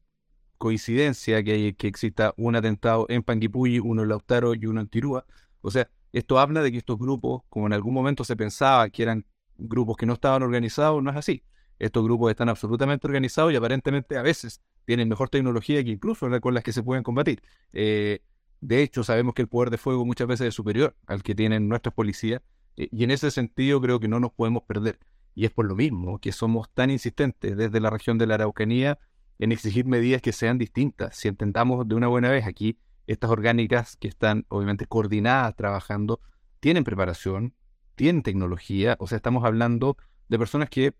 coincidencia 0.64 1.44
que, 1.44 1.74
que 1.76 1.86
exista 1.88 2.32
un 2.38 2.56
atentado 2.56 3.04
en 3.10 3.22
Panguipulli, 3.22 3.80
uno 3.80 4.02
en 4.02 4.08
Lautaro 4.08 4.54
y 4.54 4.64
uno 4.64 4.80
en 4.80 4.88
Tirúa. 4.88 5.26
O 5.60 5.70
sea, 5.70 5.90
esto 6.10 6.38
habla 6.38 6.62
de 6.62 6.72
que 6.72 6.78
estos 6.78 6.98
grupos, 6.98 7.42
como 7.50 7.66
en 7.66 7.74
algún 7.74 7.92
momento 7.92 8.24
se 8.24 8.34
pensaba 8.34 8.88
que 8.88 9.02
eran 9.02 9.26
grupos 9.58 9.98
que 9.98 10.06
no 10.06 10.14
estaban 10.14 10.42
organizados, 10.42 11.02
no 11.02 11.10
es 11.10 11.16
así. 11.16 11.42
Estos 11.78 12.02
grupos 12.02 12.30
están 12.30 12.48
absolutamente 12.48 13.06
organizados 13.06 13.52
y 13.52 13.56
aparentemente 13.56 14.16
a 14.16 14.22
veces 14.22 14.62
tienen 14.86 15.06
mejor 15.06 15.28
tecnología 15.28 15.84
que 15.84 15.90
incluso 15.90 16.26
con 16.40 16.54
las 16.54 16.64
que 16.64 16.72
se 16.72 16.82
pueden 16.82 17.04
combatir. 17.04 17.42
Eh, 17.74 18.20
de 18.62 18.82
hecho, 18.82 19.04
sabemos 19.04 19.34
que 19.34 19.42
el 19.42 19.48
poder 19.48 19.68
de 19.68 19.76
fuego 19.76 20.06
muchas 20.06 20.26
veces 20.26 20.48
es 20.48 20.54
superior 20.54 20.96
al 21.06 21.22
que 21.22 21.34
tienen 21.34 21.68
nuestras 21.68 21.94
policías 21.94 22.40
eh, 22.78 22.88
y 22.90 23.04
en 23.04 23.10
ese 23.10 23.30
sentido 23.30 23.82
creo 23.82 24.00
que 24.00 24.08
no 24.08 24.18
nos 24.18 24.32
podemos 24.32 24.62
perder. 24.62 24.98
Y 25.34 25.44
es 25.44 25.50
por 25.50 25.66
lo 25.66 25.76
mismo 25.76 26.20
que 26.20 26.32
somos 26.32 26.70
tan 26.72 26.90
insistentes 26.90 27.54
desde 27.54 27.80
la 27.80 27.90
región 27.90 28.16
de 28.16 28.26
la 28.26 28.36
Araucanía 28.36 28.98
en 29.38 29.52
exigir 29.52 29.86
medidas 29.86 30.22
que 30.22 30.32
sean 30.32 30.58
distintas. 30.58 31.16
Si 31.16 31.28
intentamos 31.28 31.86
de 31.88 31.94
una 31.94 32.08
buena 32.08 32.30
vez 32.30 32.46
aquí, 32.46 32.78
estas 33.06 33.30
orgánicas 33.30 33.96
que 33.96 34.08
están 34.08 34.46
obviamente 34.48 34.86
coordinadas 34.86 35.54
trabajando, 35.56 36.20
tienen 36.60 36.84
preparación, 36.84 37.54
tienen 37.94 38.22
tecnología, 38.22 38.96
o 38.98 39.06
sea, 39.06 39.16
estamos 39.16 39.44
hablando 39.44 39.96
de 40.28 40.38
personas 40.38 40.70
que, 40.70 40.94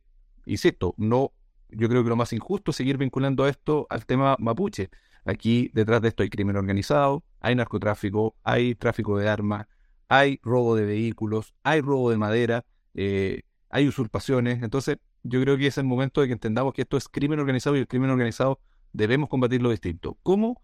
insisto, 0.47 0.95
no, 0.97 1.33
yo 1.71 1.89
creo 1.89 2.03
que 2.03 2.11
lo 2.11 2.17
más 2.17 2.33
injusto 2.33 2.71
es 2.71 2.77
seguir 2.77 2.99
vinculando 2.99 3.49
esto 3.49 3.87
al 3.91 4.07
tema 4.07 4.37
mapuche. 4.39 4.91
Aquí 5.25 5.71
detrás 5.73 6.03
de 6.03 6.09
esto 6.09 6.23
hay 6.23 6.29
crimen 6.29 6.57
organizado, 6.57 7.25
hay 7.41 7.55
narcotráfico, 7.55 8.37
hay 8.43 8.75
tráfico 8.75 9.19
de 9.19 9.29
armas, 9.29 9.67
hay 10.09 10.39
robo 10.43 10.77
de 10.77 10.85
vehículos, 10.85 11.55
hay 11.63 11.81
robo 11.81 12.11
de 12.11 12.19
madera, 12.19 12.65
eh, 12.95 13.43
hay 13.71 13.89
usurpaciones. 13.89 14.63
Entonces, 14.63 14.99
yo 15.25 15.41
creo 15.41 15.57
que 15.57 15.67
es 15.67 15.79
el 15.79 15.85
momento 15.85 16.21
de 16.21 16.29
que 16.29 16.35
entendamos 16.35 16.75
que 16.75 16.83
esto 16.83 16.97
es 16.97 17.09
crimen 17.09 17.41
organizado 17.41 17.77
y 17.77 17.81
el 17.81 17.89
crimen 17.89 18.11
organizado 18.11 18.61
debemos 18.93 19.29
combatirlo 19.29 19.71
distinto. 19.71 20.19
¿Cómo? 20.23 20.63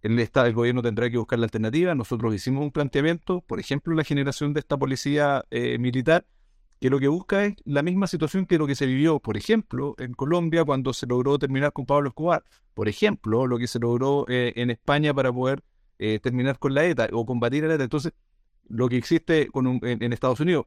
El, 0.00 0.18
Estado, 0.18 0.46
el 0.46 0.54
gobierno 0.54 0.80
tendrá 0.80 1.10
que 1.10 1.18
buscar 1.18 1.38
la 1.38 1.46
alternativa. 1.46 1.94
Nosotros 1.94 2.34
hicimos 2.34 2.62
un 2.62 2.70
planteamiento, 2.70 3.40
por 3.40 3.58
ejemplo, 3.58 3.94
la 3.94 4.04
generación 4.04 4.54
de 4.54 4.60
esta 4.60 4.76
policía 4.76 5.44
eh, 5.50 5.78
militar, 5.78 6.24
que 6.80 6.88
lo 6.88 7.00
que 7.00 7.08
busca 7.08 7.46
es 7.46 7.54
la 7.64 7.82
misma 7.82 8.06
situación 8.06 8.46
que 8.46 8.58
lo 8.58 8.66
que 8.66 8.74
se 8.74 8.86
vivió, 8.86 9.18
por 9.18 9.36
ejemplo, 9.36 9.94
en 9.98 10.12
Colombia 10.12 10.64
cuando 10.64 10.92
se 10.92 11.06
logró 11.06 11.38
terminar 11.38 11.72
con 11.72 11.84
Pablo 11.84 12.10
Escobar. 12.10 12.44
Por 12.74 12.88
ejemplo, 12.88 13.46
lo 13.46 13.58
que 13.58 13.66
se 13.66 13.80
logró 13.80 14.24
eh, 14.28 14.52
en 14.56 14.70
España 14.70 15.12
para 15.12 15.32
poder 15.32 15.64
eh, 15.98 16.20
terminar 16.22 16.58
con 16.58 16.74
la 16.74 16.84
ETA 16.84 17.08
o 17.12 17.26
combatir 17.26 17.64
la 17.64 17.74
ETA. 17.74 17.84
Entonces, 17.84 18.12
lo 18.68 18.88
que 18.88 18.98
existe 18.98 19.48
con 19.48 19.80
en 19.82 20.12
Estados 20.12 20.40
Unidos, 20.40 20.66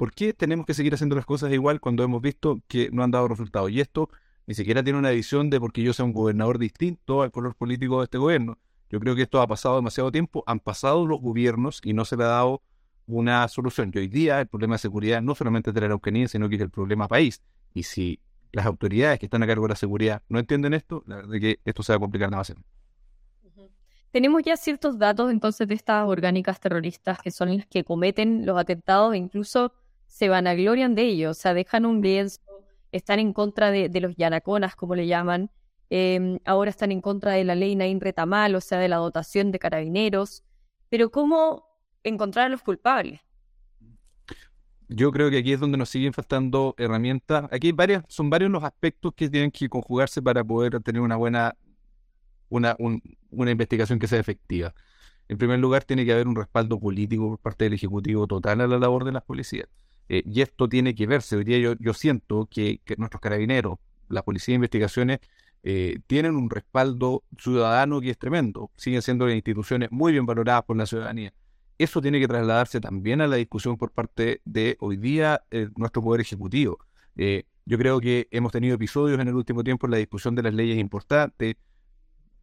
¿Por 0.00 0.14
qué 0.14 0.32
tenemos 0.32 0.64
que 0.64 0.72
seguir 0.72 0.94
haciendo 0.94 1.14
las 1.14 1.26
cosas 1.26 1.52
igual 1.52 1.78
cuando 1.78 2.02
hemos 2.02 2.22
visto 2.22 2.62
que 2.68 2.88
no 2.90 3.02
han 3.02 3.10
dado 3.10 3.28
resultados? 3.28 3.70
Y 3.70 3.82
esto 3.82 4.08
ni 4.46 4.54
siquiera 4.54 4.82
tiene 4.82 4.98
una 4.98 5.10
visión 5.10 5.50
de 5.50 5.60
porque 5.60 5.82
yo 5.82 5.92
sea 5.92 6.06
un 6.06 6.14
gobernador 6.14 6.58
distinto 6.58 7.20
al 7.20 7.30
color 7.30 7.54
político 7.54 7.98
de 7.98 8.04
este 8.04 8.16
gobierno. 8.16 8.56
Yo 8.88 8.98
creo 8.98 9.14
que 9.14 9.20
esto 9.20 9.42
ha 9.42 9.46
pasado 9.46 9.76
demasiado 9.76 10.10
tiempo, 10.10 10.42
han 10.46 10.58
pasado 10.58 11.06
los 11.06 11.20
gobiernos 11.20 11.82
y 11.84 11.92
no 11.92 12.06
se 12.06 12.16
le 12.16 12.24
ha 12.24 12.28
dado 12.28 12.62
una 13.06 13.46
solución. 13.48 13.90
Y 13.92 13.98
hoy 13.98 14.08
día 14.08 14.40
el 14.40 14.46
problema 14.46 14.76
de 14.76 14.78
seguridad 14.78 15.20
no 15.20 15.34
solamente 15.34 15.68
es 15.68 15.74
de 15.74 15.80
la 15.82 15.88
Araucanía, 15.88 16.28
sino 16.28 16.48
que 16.48 16.54
es 16.54 16.62
el 16.62 16.70
problema 16.70 17.06
país. 17.06 17.42
Y 17.74 17.82
si 17.82 18.20
las 18.52 18.64
autoridades 18.64 19.18
que 19.18 19.26
están 19.26 19.42
a 19.42 19.46
cargo 19.46 19.64
de 19.64 19.74
la 19.74 19.76
seguridad 19.76 20.22
no 20.30 20.38
entienden 20.38 20.72
esto, 20.72 21.04
la 21.06 21.16
verdad 21.16 21.34
es 21.34 21.40
que 21.42 21.60
esto 21.62 21.82
se 21.82 21.92
va 21.92 21.96
a 21.96 22.00
complicar 22.00 22.30
demasiado. 22.30 22.62
Tenemos 24.12 24.42
ya 24.44 24.56
ciertos 24.56 24.98
datos 24.98 25.30
entonces 25.30 25.68
de 25.68 25.74
estas 25.74 26.08
orgánicas 26.08 26.58
terroristas 26.58 27.18
que 27.18 27.30
son 27.30 27.54
las 27.58 27.66
que 27.66 27.84
cometen 27.84 28.46
los 28.46 28.58
atentados 28.58 29.12
e 29.12 29.18
incluso 29.18 29.74
se 30.10 30.28
vanaglorian 30.28 30.94
de 30.94 31.04
ellos, 31.04 31.38
o 31.38 31.40
sea, 31.40 31.54
dejan 31.54 31.86
un 31.86 32.02
lienzo, 32.02 32.40
están 32.90 33.20
en 33.20 33.32
contra 33.32 33.70
de, 33.70 33.88
los 34.00 34.16
yanaconas, 34.16 34.74
como 34.74 34.96
le 34.96 35.06
llaman, 35.06 35.50
em, 35.88 36.40
ahora 36.44 36.70
están 36.70 36.90
en 36.90 37.00
contra 37.00 37.32
de 37.32 37.44
la 37.44 37.54
ley 37.54 37.76
Nain 37.76 38.00
Retamal, 38.00 38.54
o 38.56 38.60
sea, 38.60 38.78
de 38.78 38.88
la 38.88 38.96
dotación 38.96 39.52
de 39.52 39.60
carabineros, 39.60 40.42
pero 40.88 41.10
¿cómo 41.10 41.64
encontrar 42.02 42.46
a 42.46 42.48
los 42.48 42.60
culpables? 42.60 43.20
Yo 44.88 45.12
creo 45.12 45.30
que 45.30 45.38
aquí 45.38 45.52
es 45.52 45.60
donde 45.60 45.78
nos 45.78 45.88
siguen 45.88 46.12
faltando 46.12 46.74
herramientas. 46.76 47.48
Aquí 47.52 47.70
varias, 47.70 48.02
son 48.08 48.28
varios 48.28 48.50
los 48.50 48.64
aspectos 48.64 49.12
que 49.14 49.30
tienen 49.30 49.52
que 49.52 49.68
conjugarse 49.68 50.20
para 50.20 50.42
poder 50.42 50.82
tener 50.82 51.00
una 51.00 51.14
buena 51.14 51.54
una, 52.48 52.76
una 53.30 53.50
investigación 53.52 54.00
que 54.00 54.08
sea 54.08 54.18
efectiva. 54.18 54.74
En 55.28 55.38
primer 55.38 55.60
lugar, 55.60 55.84
tiene 55.84 56.04
que 56.04 56.12
haber 56.12 56.26
un 56.26 56.34
respaldo 56.34 56.80
político 56.80 57.28
por 57.28 57.38
parte 57.38 57.64
del 57.64 57.74
Ejecutivo 57.74 58.26
total 58.26 58.60
a 58.60 58.66
la 58.66 58.80
labor 58.80 59.04
de 59.04 59.12
las 59.12 59.22
policías. 59.22 59.68
Eh, 60.12 60.24
y 60.26 60.40
esto 60.42 60.68
tiene 60.68 60.92
que 60.92 61.06
verse. 61.06 61.36
Hoy 61.36 61.44
día 61.44 61.58
yo, 61.58 61.74
yo 61.78 61.94
siento 61.94 62.48
que, 62.50 62.80
nuestros 62.98 63.20
carabineros, 63.20 63.78
la 64.08 64.24
Policía 64.24 64.54
de 64.54 64.56
Investigaciones, 64.56 65.20
eh, 65.62 66.00
tienen 66.08 66.34
un 66.34 66.50
respaldo 66.50 67.22
ciudadano 67.38 68.00
que 68.00 68.10
es 68.10 68.18
tremendo. 68.18 68.72
Siguen 68.74 69.02
siendo 69.02 69.30
instituciones 69.30 69.92
muy 69.92 70.10
bien 70.10 70.26
valoradas 70.26 70.64
por 70.64 70.76
la 70.76 70.86
ciudadanía. 70.86 71.32
Eso 71.78 72.02
tiene 72.02 72.18
que 72.18 72.26
trasladarse 72.26 72.80
también 72.80 73.20
a 73.20 73.28
la 73.28 73.36
discusión 73.36 73.76
por 73.76 73.92
parte 73.92 74.42
de 74.44 74.76
hoy 74.80 74.96
día 74.96 75.44
eh, 75.52 75.68
nuestro 75.76 76.02
Poder 76.02 76.20
Ejecutivo. 76.22 76.78
yo 77.14 77.78
creo 77.78 78.00
que 78.00 78.26
hemos 78.32 78.50
tenido 78.50 78.74
episodios 78.74 79.20
en 79.20 79.28
el 79.28 79.34
último 79.36 79.62
tiempo 79.62 79.86
en 79.86 79.92
la 79.92 79.98
discusión 79.98 80.34
de 80.34 80.42
las 80.42 80.54
leyes 80.54 80.78
importantes, 80.78 81.54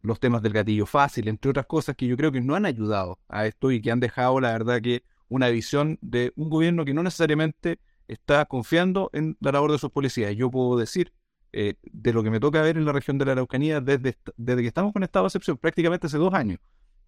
los 0.00 0.18
temas 0.20 0.40
del 0.40 0.54
gatillo 0.54 0.86
fácil, 0.86 1.28
entre 1.28 1.50
otras 1.50 1.66
cosas 1.66 1.96
que 1.96 2.06
yo 2.06 2.16
creo 2.16 2.32
que 2.32 2.40
no 2.40 2.54
han 2.54 2.64
ayudado 2.64 3.18
a 3.28 3.44
esto 3.46 3.70
y 3.70 3.82
que 3.82 3.90
han 3.90 4.00
dejado, 4.00 4.40
la 4.40 4.52
verdad, 4.52 4.80
que 4.80 5.02
una 5.28 5.48
visión 5.48 5.98
de 6.00 6.32
un 6.36 6.50
gobierno 6.50 6.84
que 6.84 6.94
no 6.94 7.02
necesariamente 7.02 7.78
está 8.06 8.44
confiando 8.46 9.10
en 9.12 9.36
la 9.40 9.52
labor 9.52 9.72
de 9.72 9.78
sus 9.78 9.90
policías. 9.90 10.34
Yo 10.34 10.50
puedo 10.50 10.78
decir, 10.78 11.12
eh, 11.52 11.74
de 11.82 12.12
lo 12.12 12.22
que 12.22 12.30
me 12.30 12.40
toca 12.40 12.62
ver 12.62 12.76
en 12.76 12.84
la 12.84 12.92
región 12.92 13.18
de 13.18 13.24
la 13.24 13.32
Araucanía 13.32 13.80
desde, 13.80 14.16
desde 14.36 14.62
que 14.62 14.68
estamos 14.68 14.92
con 14.92 15.02
estado 15.02 15.24
de 15.24 15.28
excepción, 15.28 15.56
prácticamente 15.56 16.06
hace 16.06 16.18
dos 16.18 16.34
años, 16.34 16.58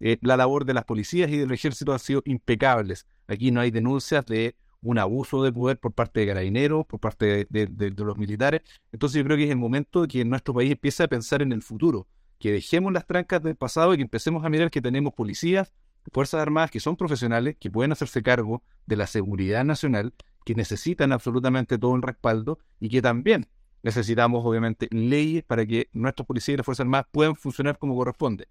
eh, 0.00 0.18
la 0.22 0.36
labor 0.36 0.64
de 0.64 0.74
las 0.74 0.84
policías 0.84 1.30
y 1.30 1.36
del 1.36 1.50
ejército 1.52 1.92
ha 1.92 1.98
sido 1.98 2.22
impecables. 2.24 3.06
Aquí 3.26 3.50
no 3.50 3.60
hay 3.60 3.70
denuncias 3.70 4.24
de 4.26 4.56
un 4.82 4.98
abuso 4.98 5.42
de 5.42 5.52
poder 5.52 5.78
por 5.78 5.92
parte 5.92 6.20
de 6.20 6.26
carabineros, 6.28 6.86
por 6.86 7.00
parte 7.00 7.46
de, 7.50 7.66
de 7.66 7.90
los 7.90 8.16
militares. 8.16 8.62
Entonces 8.92 9.18
yo 9.18 9.24
creo 9.24 9.36
que 9.36 9.44
es 9.44 9.50
el 9.50 9.56
momento 9.56 10.02
de 10.02 10.08
que 10.08 10.24
nuestro 10.24 10.54
país 10.54 10.70
empiece 10.70 11.02
a 11.02 11.08
pensar 11.08 11.42
en 11.42 11.52
el 11.52 11.62
futuro 11.62 12.06
que 12.38 12.50
dejemos 12.50 12.92
las 12.92 13.06
trancas 13.06 13.42
del 13.42 13.54
pasado 13.54 13.92
y 13.92 13.98
que 13.98 14.02
empecemos 14.02 14.44
a 14.44 14.48
mirar 14.48 14.70
que 14.70 14.80
tenemos 14.80 15.12
policías, 15.12 15.72
Fuerzas 16.12 16.40
Armadas 16.40 16.70
que 16.70 16.80
son 16.80 16.96
profesionales, 16.96 17.56
que 17.58 17.70
pueden 17.70 17.92
hacerse 17.92 18.22
cargo 18.22 18.62
de 18.86 18.96
la 18.96 19.06
seguridad 19.06 19.64
nacional, 19.64 20.14
que 20.44 20.54
necesitan 20.54 21.12
absolutamente 21.12 21.78
todo 21.78 21.94
el 21.96 22.02
respaldo 22.02 22.58
y 22.78 22.88
que 22.88 23.02
también 23.02 23.46
necesitamos, 23.82 24.44
obviamente, 24.44 24.88
leyes 24.90 25.42
para 25.44 25.64
que 25.66 25.88
nuestros 25.92 26.26
policías 26.26 26.54
y 26.54 26.56
las 26.58 26.66
Fuerzas 26.66 26.84
Armadas 26.84 27.06
puedan 27.10 27.36
funcionar 27.36 27.78
como 27.78 27.94
corresponde. 27.94 28.48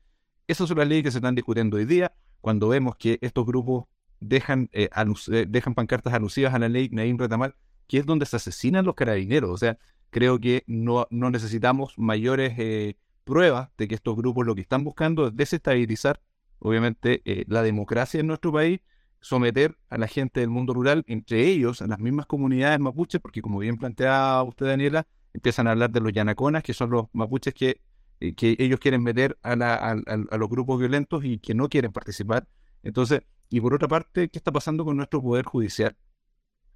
Esas 0.48 0.68
son 0.68 0.78
las 0.78 0.88
leyes 0.88 1.04
que 1.04 1.12
se 1.12 1.18
están 1.20 1.36
discutiendo 1.36 1.78
hoy 1.78 1.86
día, 1.86 2.14
cuando 2.42 2.70
vemos 2.70 2.96
que 2.96 3.20
estos 3.22 3.46
grupos 3.46 3.86
dejan, 4.20 4.70
eh, 4.74 4.90
eh, 5.32 5.46
dejan 5.48 5.76
pancartas 5.76 6.14
alusivas 6.14 6.54
a 6.54 6.60
la 6.60 6.70
ley 6.70 6.90
Naim 6.92 7.18
Retamal, 7.18 7.56
que 7.88 7.98
es 7.98 8.06
donde 8.06 8.26
se 8.26 8.36
asesinan 8.36 8.86
los 8.86 8.96
carabineros. 8.96 9.50
O 9.52 9.58
sea, 9.58 9.78
creo 10.10 10.40
que 10.40 10.64
no, 10.68 11.08
no 11.10 11.30
necesitamos 11.30 11.94
mayores 11.98 12.54
eh, 12.58 12.96
prueba 13.24 13.72
de 13.78 13.88
que 13.88 13.96
estos 13.96 14.16
grupos 14.16 14.46
lo 14.46 14.56
que 14.56 14.62
están 14.62 14.84
buscando 14.84 15.28
es 15.28 15.36
desestabilizar, 15.36 16.22
obviamente, 16.60 17.22
eh, 17.26 17.46
la 17.48 17.64
democracia 17.64 18.20
en 18.20 18.28
nuestro 18.28 18.52
país, 18.52 18.82
someter 19.22 19.78
a 19.90 19.98
la 19.98 20.08
gente 20.08 20.40
del 20.40 20.50
mundo 20.50 20.74
rural, 20.74 21.04
entre 21.08 21.46
ellos 21.48 21.82
a 21.82 21.88
las 21.88 22.00
mismas 22.00 22.26
comunidades 22.26 22.80
mapuches, 22.80 23.20
porque 23.22 23.42
como 23.42 23.60
bien 23.60 23.78
planteaba 23.78 24.44
usted, 24.44 24.68
Daniela, 24.68 25.08
empiezan 25.34 25.68
a 25.68 25.72
hablar 25.72 25.92
de 25.92 26.00
los 26.02 26.14
yanaconas, 26.14 26.64
que 26.64 26.74
son 26.74 26.90
los 26.92 27.08
mapuches 27.14 27.54
que, 27.54 27.82
eh, 28.20 28.34
que 28.34 28.56
ellos 28.60 28.80
quieren 28.80 29.04
meter 29.04 29.38
a, 29.44 29.54
a, 29.54 30.38
los 30.38 30.50
grupos 30.50 30.80
violentos 30.80 31.24
y 31.26 31.40
que 31.40 31.54
no 31.54 31.70
quieren 31.70 31.92
participar. 31.92 32.48
Entonces, 32.84 33.22
y 33.50 33.62
por 33.62 33.74
otra 33.74 33.88
parte, 33.88 34.30
¿qué 34.30 34.38
está 34.38 34.52
pasando 34.52 34.86
con 34.86 34.98
nuestro 34.98 35.22
poder 35.22 35.46
judicial? 35.46 35.96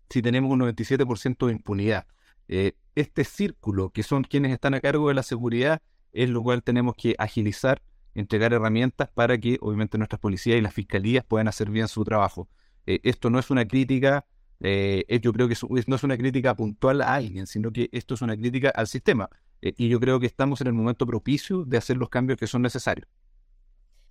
Si 0.09 0.21
tenemos 0.21 0.51
un 0.51 0.59
97% 0.59 1.47
de 1.47 1.53
impunidad. 1.53 2.07
Eh, 2.47 2.73
este 2.95 3.23
círculo, 3.23 3.89
que 3.91 4.03
son 4.03 4.23
quienes 4.23 4.51
están 4.51 4.73
a 4.73 4.81
cargo 4.81 5.07
de 5.07 5.13
la 5.13 5.23
seguridad, 5.23 5.81
es 6.11 6.29
lo 6.29 6.43
cual 6.43 6.63
tenemos 6.63 6.95
que 6.95 7.15
agilizar, 7.17 7.81
entregar 8.15 8.53
herramientas 8.53 9.09
para 9.13 9.37
que 9.37 9.57
obviamente 9.61 9.97
nuestras 9.97 10.19
policías 10.19 10.57
y 10.57 10.61
las 10.61 10.73
fiscalías 10.73 11.23
puedan 11.23 11.47
hacer 11.47 11.69
bien 11.69 11.87
su 11.87 12.03
trabajo. 12.03 12.47
Eh, 12.85 12.99
esto 13.03 13.29
no 13.29 13.39
es 13.39 13.49
una 13.49 13.65
crítica, 13.65 14.25
eh, 14.59 15.19
yo 15.21 15.33
creo 15.33 15.47
que 15.47 15.55
no 15.87 15.95
es 15.95 16.03
una 16.03 16.17
crítica 16.17 16.55
puntual 16.55 17.01
a 17.01 17.15
alguien, 17.15 17.47
sino 17.47 17.71
que 17.71 17.89
esto 17.91 18.13
es 18.13 18.21
una 18.21 18.37
crítica 18.37 18.69
al 18.69 18.87
sistema. 18.87 19.29
Eh, 19.61 19.73
y 19.77 19.89
yo 19.89 19.99
creo 19.99 20.19
que 20.19 20.27
estamos 20.27 20.61
en 20.61 20.67
el 20.67 20.73
momento 20.73 21.05
propicio 21.05 21.63
de 21.65 21.77
hacer 21.77 21.97
los 21.97 22.09
cambios 22.09 22.37
que 22.37 22.47
son 22.47 22.61
necesarios. 22.61 23.07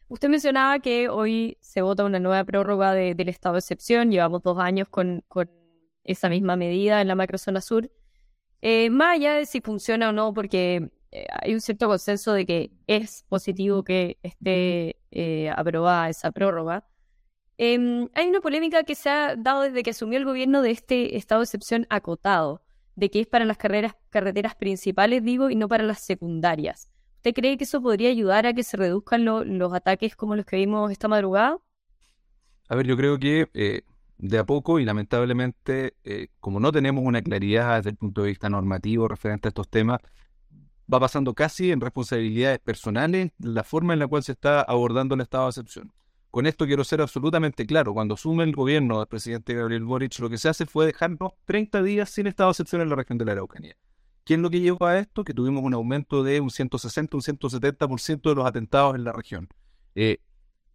Usted 0.08 0.28
mencionaba 0.28 0.78
que 0.80 1.08
hoy 1.08 1.56
se 1.60 1.80
vota 1.80 2.04
una 2.04 2.18
nueva 2.18 2.44
prórroga 2.44 2.92
del 2.92 3.28
estado 3.28 3.54
de 3.54 3.60
excepción, 3.60 4.10
llevamos 4.10 4.42
dos 4.42 4.58
años 4.58 4.88
con, 4.88 5.24
con 5.28 5.50
esa 6.04 6.28
misma 6.28 6.56
medida 6.56 7.00
en 7.00 7.08
la 7.08 7.14
macrozona 7.14 7.62
sur. 7.62 7.90
más 8.90 9.16
allá 9.16 9.34
de 9.34 9.46
si 9.46 9.62
funciona 9.62 10.10
o 10.10 10.12
no, 10.12 10.34
porque 10.34 10.90
hay 11.12 11.54
un 11.54 11.60
cierto 11.60 11.88
consenso 11.88 12.32
de 12.32 12.46
que 12.46 12.70
es 12.86 13.24
positivo 13.28 13.84
que 13.84 14.18
esté 14.22 14.96
eh, 15.10 15.50
aprobada 15.54 16.08
esa 16.08 16.32
prórroga. 16.32 16.86
Em, 17.58 18.08
hay 18.14 18.28
una 18.28 18.40
polémica 18.40 18.82
que 18.82 18.94
se 18.94 19.10
ha 19.10 19.36
dado 19.36 19.62
desde 19.62 19.82
que 19.82 19.90
asumió 19.90 20.18
el 20.18 20.24
gobierno 20.24 20.62
de 20.62 20.70
este 20.70 21.16
estado 21.16 21.40
de 21.40 21.44
excepción 21.44 21.86
acotado, 21.90 22.62
de 22.96 23.10
que 23.10 23.20
es 23.20 23.26
para 23.26 23.44
las 23.44 23.58
carreras, 23.58 23.94
carreteras 24.08 24.54
principales, 24.54 25.22
digo, 25.22 25.50
y 25.50 25.54
no 25.54 25.68
para 25.68 25.84
las 25.84 26.00
secundarias. 26.00 26.90
¿Usted 27.16 27.34
cree 27.34 27.56
que 27.56 27.64
eso 27.64 27.82
podría 27.82 28.08
ayudar 28.08 28.46
a 28.46 28.54
que 28.54 28.62
se 28.62 28.76
reduzcan 28.76 29.24
los 29.24 29.74
ataques 29.74 30.16
como 30.16 30.34
los 30.34 30.44
que 30.46 30.56
vimos 30.56 30.90
esta 30.90 31.08
madrugada? 31.08 31.58
A 32.68 32.74
ver, 32.74 32.86
yo 32.86 32.96
creo 32.96 33.18
que 33.18 33.48
eh, 33.54 33.82
de 34.18 34.38
a 34.38 34.44
poco 34.44 34.80
y 34.80 34.84
lamentablemente, 34.84 35.94
como 36.40 36.58
no 36.58 36.72
tenemos 36.72 37.04
una 37.04 37.22
claridad 37.22 37.76
desde 37.76 37.90
el 37.90 37.96
punto 37.96 38.22
de 38.22 38.28
vista 38.30 38.48
normativo 38.48 39.06
referente 39.06 39.46
a 39.46 39.50
estos 39.50 39.68
temas, 39.68 40.00
va 40.92 41.00
pasando 41.00 41.34
casi 41.34 41.70
en 41.70 41.80
responsabilidades 41.80 42.58
personales 42.58 43.30
la 43.38 43.64
forma 43.64 43.92
en 43.92 44.00
la 44.00 44.06
cual 44.06 44.22
se 44.22 44.32
está 44.32 44.60
abordando 44.62 45.14
el 45.14 45.22
estado 45.22 45.44
de 45.44 45.50
excepción. 45.50 45.92
Con 46.30 46.46
esto 46.46 46.66
quiero 46.66 46.84
ser 46.84 47.00
absolutamente 47.00 47.66
claro. 47.66 47.92
Cuando 47.92 48.14
asume 48.14 48.44
el 48.44 48.52
gobierno 48.52 48.98
del 48.98 49.06
presidente 49.06 49.54
Gabriel 49.54 49.84
Boric, 49.84 50.18
lo 50.18 50.30
que 50.30 50.38
se 50.38 50.48
hace 50.48 50.66
fue 50.66 50.86
dejarnos 50.86 51.32
30 51.44 51.82
días 51.82 52.10
sin 52.10 52.26
estado 52.26 52.48
de 52.48 52.52
excepción 52.52 52.82
en 52.82 52.88
la 52.88 52.96
región 52.96 53.18
de 53.18 53.24
la 53.24 53.32
Araucanía. 53.32 53.76
¿Quién 54.24 54.40
es 54.40 54.42
lo 54.42 54.50
que 54.50 54.60
llevó 54.60 54.86
a 54.86 54.98
esto? 54.98 55.24
Que 55.24 55.34
tuvimos 55.34 55.62
un 55.62 55.74
aumento 55.74 56.22
de 56.22 56.40
un 56.40 56.50
160, 56.50 57.16
un 57.16 57.22
170% 57.22 58.22
de 58.22 58.34
los 58.34 58.46
atentados 58.46 58.94
en 58.94 59.04
la 59.04 59.12
región. 59.12 59.48
Eh, 59.94 60.18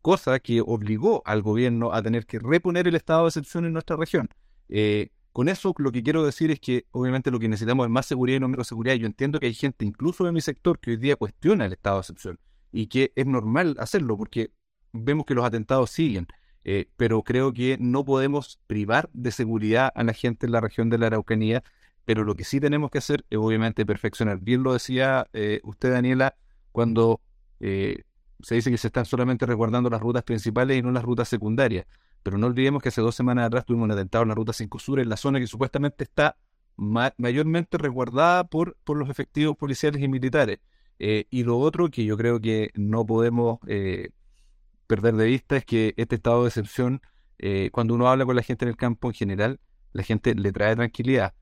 cosa 0.02 0.40
que 0.40 0.62
obligó 0.62 1.24
al 1.26 1.42
gobierno 1.42 1.94
a 1.94 2.02
tener 2.02 2.26
que 2.26 2.40
reponer 2.40 2.88
el 2.88 2.96
estado 2.96 3.24
de 3.24 3.30
excepción 3.30 3.66
en 3.66 3.74
nuestra 3.74 3.96
región. 3.96 4.30
Eh, 4.70 5.10
con 5.38 5.50
eso 5.50 5.72
lo 5.78 5.92
que 5.92 6.02
quiero 6.02 6.26
decir 6.26 6.50
es 6.50 6.60
que 6.60 6.88
obviamente 6.90 7.30
lo 7.30 7.38
que 7.38 7.48
necesitamos 7.48 7.86
es 7.86 7.92
más 7.92 8.08
seguridad 8.08 8.38
y 8.38 8.40
no 8.40 8.48
menos 8.48 8.68
seguridad. 8.68 8.96
Yo 8.96 9.06
entiendo 9.06 9.40
que 9.40 9.46
hay 9.46 9.54
gente, 9.54 9.86
incluso 9.86 10.24
de 10.24 10.32
mi 10.32 10.42
sector, 10.42 10.80
que 10.80 10.90
hoy 10.90 10.98
día 10.98 11.16
cuestiona 11.16 11.68
el 11.68 11.74
estado 11.74 11.98
de 11.98 12.00
excepción 12.00 12.40
y 12.72 12.88
que 12.88 13.12
es 13.16 13.28
normal 13.28 13.76
hacerlo 13.78 14.18
porque 14.18 14.50
vemos 14.94 15.28
que 15.28 15.36
los 15.36 15.46
atentados 15.46 15.92
siguen. 15.92 16.26
Eh, 16.64 16.88
pero 16.98 17.22
creo 17.22 17.54
que 17.54 17.78
no 17.80 18.04
podemos 18.04 18.60
privar 18.66 19.12
de 19.14 19.30
seguridad 19.30 19.92
a 19.94 20.04
la 20.04 20.14
gente 20.14 20.48
en 20.48 20.54
la 20.54 20.60
región 20.60 20.90
de 20.90 20.98
la 20.98 21.06
Araucanía, 21.06 21.64
pero 22.04 22.24
lo 22.24 22.34
que 22.34 22.44
sí 22.44 22.60
tenemos 22.60 22.90
que 22.90 22.98
hacer 22.98 23.24
es 23.30 23.38
obviamente 23.38 23.86
perfeccionar. 23.86 24.40
Bien 24.40 24.64
lo 24.64 24.74
decía 24.74 25.28
eh, 25.34 25.62
usted, 25.64 25.92
Daniela, 25.92 26.36
cuando 26.72 27.22
eh, 27.60 28.06
se 28.42 28.56
dice 28.56 28.72
que 28.72 28.80
se 28.80 28.88
están 28.88 29.06
solamente 29.06 29.46
resguardando 29.46 29.92
las 29.92 30.02
rutas 30.02 30.24
principales 30.24 30.80
y 30.80 30.82
no 30.82 30.92
las 30.92 31.04
rutas 31.04 31.30
secundarias. 31.30 31.86
Pero 32.24 32.38
no 32.38 32.48
olvidemos 32.48 32.82
que 32.82 32.90
hace 32.90 33.02
dos 33.02 33.16
semanas 33.16 33.48
atrás 33.48 33.66
tuvimos 33.66 33.86
un 33.86 33.92
atentado 33.92 34.24
en 34.24 34.30
la 34.30 34.36
ruta 34.36 34.54
5 34.54 34.80
Sur, 34.80 35.00
en 35.00 35.10
la 35.10 35.18
zona 35.18 35.40
que 35.40 35.48
supuestamente 35.48 36.04
está 36.04 36.38
mayormente 36.78 37.78
resguardada 37.78 38.44
por, 38.46 38.78
por 38.84 38.98
los 38.98 39.10
efectivos 39.10 39.58
policiales 39.58 40.02
y 40.02 40.08
militares. 40.08 40.60
Eh, 41.00 41.26
y 41.30 41.44
lo 41.44 41.60
otro 41.60 41.90
que 41.90 42.06
yo 42.06 42.18
creo 42.18 42.40
que 42.40 42.72
no 42.76 43.06
podemos 43.06 43.60
eh, 43.68 44.10
perder 44.88 45.16
de 45.16 45.26
vista 45.26 45.58
es 45.58 45.66
que 45.66 45.94
este 45.98 46.16
estado 46.16 46.44
de 46.44 46.50
excepción, 46.50 47.02
eh, 47.40 47.70
cuando 47.72 47.94
uno 47.96 48.08
habla 48.10 48.26
con 48.26 48.36
la 48.36 48.44
gente 48.44 48.66
en 48.66 48.70
el 48.70 48.78
campo 48.78 49.10
en 49.10 49.14
general, 49.14 49.60
la 49.94 50.04
gente 50.04 50.36
le 50.36 50.52
trae 50.52 50.76
tranquilidad. 50.76 51.34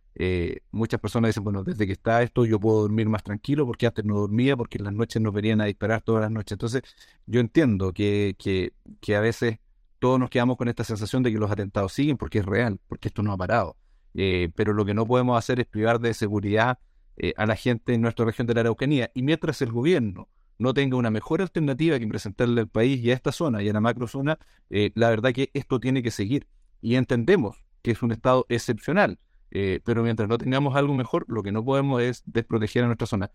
muchas 0.71 0.99
personas 0.99 1.29
dicen, 1.29 1.43
bueno, 1.43 1.63
desde 1.63 1.85
que 1.85 1.93
está 1.93 2.23
esto 2.23 2.45
yo 2.45 2.59
puedo 2.59 2.81
dormir 2.81 3.09
más 3.09 3.23
tranquilo 3.23 3.65
porque 3.65 3.87
antes 3.87 4.05
no 4.05 4.15
dormía, 4.15 4.55
porque 4.55 4.77
en 4.77 4.85
las 4.85 4.93
noches 4.93 5.21
nos 5.21 5.33
venían 5.33 5.61
a 5.61 5.65
disparar 5.65 6.01
todas 6.01 6.21
las 6.21 6.31
noches. 6.31 6.53
Entonces, 6.53 6.83
yo 7.25 7.39
entiendo 7.41 7.93
que, 7.93 8.35
que, 8.39 8.73
que 9.01 9.15
a 9.15 9.19
veces 9.21 9.59
todos 10.05 10.19
nos 10.19 10.29
quedamos 10.29 10.55
con 10.55 10.67
esta 10.67 10.83
sensación 10.83 11.23
de 11.23 11.31
que 11.31 11.39
los 11.39 11.49
atentados 11.49 11.91
siguen 11.91 12.15
porque 12.15 12.37
es 12.37 12.45
real, 12.45 12.79
porque 12.87 13.07
esto 13.07 13.23
no 13.23 13.31
ha 13.31 13.37
parado. 13.37 13.75
Eh, 14.13 14.51
pero 14.55 14.71
lo 14.71 14.85
que 14.85 14.93
no 14.93 15.07
podemos 15.07 15.35
hacer 15.35 15.59
es 15.59 15.65
privar 15.65 15.99
de 15.99 16.13
seguridad 16.13 16.77
eh, 17.17 17.33
a 17.37 17.47
la 17.47 17.55
gente 17.55 17.95
en 17.95 18.01
nuestra 18.01 18.23
región 18.23 18.45
de 18.45 18.53
la 18.53 18.59
Araucanía. 18.59 19.09
Y 19.15 19.23
mientras 19.23 19.63
el 19.63 19.71
gobierno 19.71 20.29
no 20.59 20.75
tenga 20.75 20.95
una 20.95 21.09
mejor 21.09 21.41
alternativa 21.41 21.97
que 21.97 22.05
presentarle 22.05 22.61
al 22.61 22.67
país 22.67 23.03
y 23.03 23.09
a 23.09 23.15
esta 23.15 23.31
zona 23.31 23.63
y 23.63 23.69
a 23.69 23.73
la 23.73 23.81
macrozona, 23.81 24.37
eh, 24.69 24.91
la 24.93 25.09
verdad 25.09 25.33
que 25.33 25.49
esto 25.55 25.79
tiene 25.79 26.03
que 26.03 26.11
seguir. 26.11 26.45
Y 26.81 26.97
entendemos 26.97 27.65
que 27.81 27.89
es 27.89 28.03
un 28.03 28.11
estado 28.11 28.45
excepcional, 28.47 29.17
eh, 29.49 29.79
pero 29.85 30.03
mientras 30.03 30.29
no 30.29 30.37
tengamos 30.37 30.75
algo 30.75 30.93
mejor, 30.93 31.25
lo 31.29 31.41
que 31.41 31.51
no 31.51 31.65
podemos 31.65 31.99
es 32.03 32.21
desproteger 32.27 32.83
a 32.83 32.85
nuestra 32.85 33.07
zona. 33.07 33.31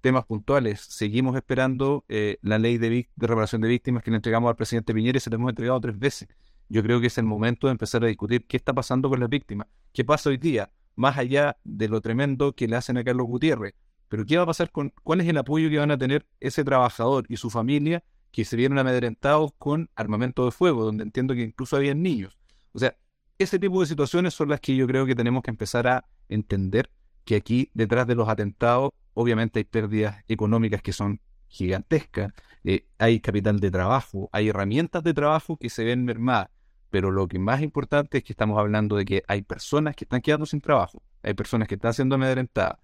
Temas 0.00 0.24
puntuales, 0.26 0.80
seguimos 0.80 1.36
esperando 1.36 2.04
eh, 2.08 2.38
la 2.42 2.58
ley 2.58 2.78
de, 2.78 3.08
de, 3.14 3.26
reparación 3.26 3.60
de 3.60 3.68
víctimas 3.68 4.02
que 4.02 4.10
le 4.10 4.16
entregamos 4.16 4.48
al 4.48 4.56
presidente 4.56 4.94
Piñera 4.94 5.18
y 5.18 5.20
se 5.20 5.30
la 5.30 5.36
hemos 5.36 5.50
entregado 5.50 5.80
tres 5.80 5.98
veces. 5.98 6.28
Yo 6.68 6.82
creo 6.82 7.00
que 7.00 7.08
es 7.08 7.18
el 7.18 7.24
momento 7.24 7.66
de 7.66 7.72
empezar 7.72 8.04
a 8.04 8.06
discutir 8.06 8.46
qué 8.46 8.56
está 8.56 8.72
pasando 8.72 9.08
con 9.08 9.18
las 9.20 9.28
víctimas, 9.28 9.66
qué 9.92 10.04
pasa 10.04 10.30
hoy 10.30 10.36
día, 10.36 10.70
más 10.94 11.18
allá 11.18 11.56
de 11.64 11.88
lo 11.88 12.00
tremendo 12.00 12.54
que 12.54 12.68
le 12.68 12.76
hacen 12.76 12.96
a 12.98 13.04
Carlos 13.04 13.26
Gutiérrez. 13.26 13.74
Pero 14.08 14.24
¿qué 14.24 14.36
va 14.36 14.44
a 14.44 14.46
pasar 14.46 14.70
con 14.70 14.92
cuál 15.02 15.20
es 15.20 15.28
el 15.28 15.36
apoyo 15.36 15.68
que 15.68 15.78
van 15.78 15.90
a 15.90 15.98
tener 15.98 16.26
ese 16.40 16.64
trabajador 16.64 17.26
y 17.28 17.36
su 17.36 17.50
familia 17.50 18.02
que 18.30 18.44
se 18.44 18.56
vieron 18.56 18.78
amedrentados 18.78 19.52
con 19.58 19.90
armamento 19.96 20.44
de 20.44 20.50
fuego, 20.50 20.84
donde 20.84 21.04
entiendo 21.04 21.34
que 21.34 21.42
incluso 21.42 21.76
habían 21.76 22.02
niños? 22.02 22.38
O 22.72 22.78
sea, 22.78 22.96
ese 23.38 23.58
tipo 23.58 23.80
de 23.80 23.86
situaciones 23.86 24.34
son 24.34 24.48
las 24.48 24.60
que 24.60 24.74
yo 24.76 24.86
creo 24.86 25.06
que 25.06 25.14
tenemos 25.14 25.42
que 25.42 25.50
empezar 25.50 25.86
a 25.86 26.04
entender 26.28 26.90
que 27.24 27.36
aquí 27.36 27.70
detrás 27.74 28.06
de 28.06 28.14
los 28.14 28.28
atentados 28.28 28.90
obviamente 29.18 29.58
hay 29.58 29.64
pérdidas 29.64 30.24
económicas 30.28 30.80
que 30.80 30.92
son 30.92 31.20
gigantescas, 31.48 32.32
eh, 32.62 32.86
hay 32.98 33.18
capital 33.18 33.58
de 33.58 33.68
trabajo, 33.72 34.30
hay 34.32 34.50
herramientas 34.50 35.02
de 35.02 35.12
trabajo 35.12 35.56
que 35.56 35.70
se 35.70 35.82
ven 35.82 36.04
mermadas, 36.04 36.50
pero 36.88 37.10
lo 37.10 37.26
que 37.26 37.40
más 37.40 37.60
importante 37.60 38.18
es 38.18 38.24
que 38.24 38.32
estamos 38.32 38.60
hablando 38.60 38.94
de 38.96 39.04
que 39.04 39.24
hay 39.26 39.42
personas 39.42 39.96
que 39.96 40.04
están 40.04 40.20
quedando 40.20 40.46
sin 40.46 40.60
trabajo, 40.60 41.02
hay 41.24 41.34
personas 41.34 41.66
que 41.66 41.74
están 41.74 41.94
siendo 41.94 42.14
amedrentadas. 42.14 42.78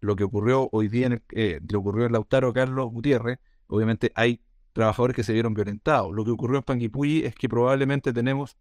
Lo 0.00 0.16
que 0.16 0.24
ocurrió 0.24 0.68
hoy 0.72 0.88
día, 0.88 1.06
en 1.06 1.22
eh, 1.30 1.60
le 1.66 1.76
ocurrió 1.76 2.06
en 2.06 2.12
Lautaro 2.12 2.52
Carlos 2.52 2.90
Gutiérrez, 2.90 3.38
obviamente 3.68 4.10
hay 4.16 4.40
trabajadores 4.72 5.14
que 5.14 5.22
se 5.22 5.32
vieron 5.32 5.54
violentados. 5.54 6.12
Lo 6.12 6.24
que 6.24 6.32
ocurrió 6.32 6.58
en 6.58 6.64
Panguipulli 6.64 7.24
es 7.24 7.36
que 7.36 7.48
probablemente 7.48 8.12
tenemos 8.12 8.56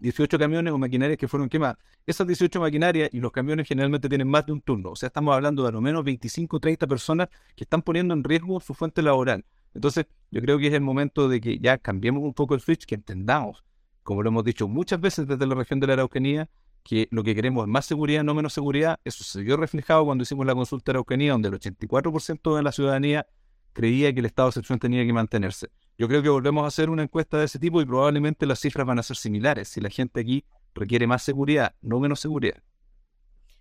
18 0.00 0.38
camiones 0.38 0.72
o 0.72 0.78
maquinarias 0.78 1.18
que 1.18 1.28
fueron 1.28 1.48
quemadas. 1.48 1.78
Esas 2.06 2.26
18 2.26 2.60
maquinarias 2.60 3.10
y 3.12 3.20
los 3.20 3.30
camiones 3.30 3.68
generalmente 3.68 4.08
tienen 4.08 4.28
más 4.28 4.46
de 4.46 4.52
un 4.52 4.60
turno. 4.60 4.90
O 4.90 4.96
sea, 4.96 5.08
estamos 5.08 5.34
hablando 5.34 5.62
de 5.62 5.68
a 5.68 5.72
lo 5.72 5.80
menos 5.80 6.02
25 6.04 6.56
o 6.56 6.60
30 6.60 6.86
personas 6.86 7.28
que 7.54 7.64
están 7.64 7.82
poniendo 7.82 8.14
en 8.14 8.24
riesgo 8.24 8.60
su 8.60 8.74
fuente 8.74 9.02
laboral. 9.02 9.44
Entonces, 9.74 10.06
yo 10.30 10.40
creo 10.40 10.58
que 10.58 10.68
es 10.68 10.74
el 10.74 10.80
momento 10.80 11.28
de 11.28 11.40
que 11.40 11.58
ya 11.58 11.78
cambiemos 11.78 12.22
un 12.22 12.34
poco 12.34 12.54
el 12.54 12.60
switch, 12.60 12.86
que 12.86 12.96
entendamos, 12.96 13.64
como 14.02 14.22
lo 14.22 14.28
hemos 14.30 14.44
dicho 14.44 14.66
muchas 14.66 15.00
veces 15.00 15.26
desde 15.26 15.46
la 15.46 15.54
región 15.54 15.78
de 15.80 15.86
la 15.86 15.92
Araucanía, 15.92 16.48
que 16.82 17.08
lo 17.10 17.22
que 17.22 17.34
queremos 17.34 17.64
es 17.64 17.68
más 17.68 17.84
seguridad, 17.84 18.24
no 18.24 18.34
menos 18.34 18.52
seguridad. 18.52 18.98
Eso 19.04 19.22
se 19.22 19.42
vio 19.42 19.56
reflejado 19.56 20.04
cuando 20.04 20.22
hicimos 20.22 20.46
la 20.46 20.54
consulta 20.54 20.92
de 20.92 20.96
Araucanía, 20.96 21.32
donde 21.32 21.48
el 21.48 21.54
84% 21.54 22.56
de 22.56 22.62
la 22.62 22.72
ciudadanía 22.72 23.26
creía 23.72 24.12
que 24.12 24.20
el 24.20 24.26
estado 24.26 24.48
de 24.48 24.50
excepción 24.50 24.78
tenía 24.78 25.04
que 25.04 25.12
mantenerse. 25.12 25.68
Yo 26.00 26.08
creo 26.08 26.22
que 26.22 26.30
volvemos 26.30 26.64
a 26.64 26.68
hacer 26.68 26.88
una 26.88 27.02
encuesta 27.02 27.36
de 27.36 27.44
ese 27.44 27.58
tipo 27.58 27.78
y 27.82 27.84
probablemente 27.84 28.46
las 28.46 28.58
cifras 28.58 28.86
van 28.86 28.98
a 28.98 29.02
ser 29.02 29.18
similares 29.18 29.68
si 29.68 29.82
la 29.82 29.90
gente 29.90 30.20
aquí 30.20 30.46
requiere 30.74 31.06
más 31.06 31.22
seguridad, 31.22 31.74
no 31.82 32.00
menos 32.00 32.20
seguridad. 32.20 32.56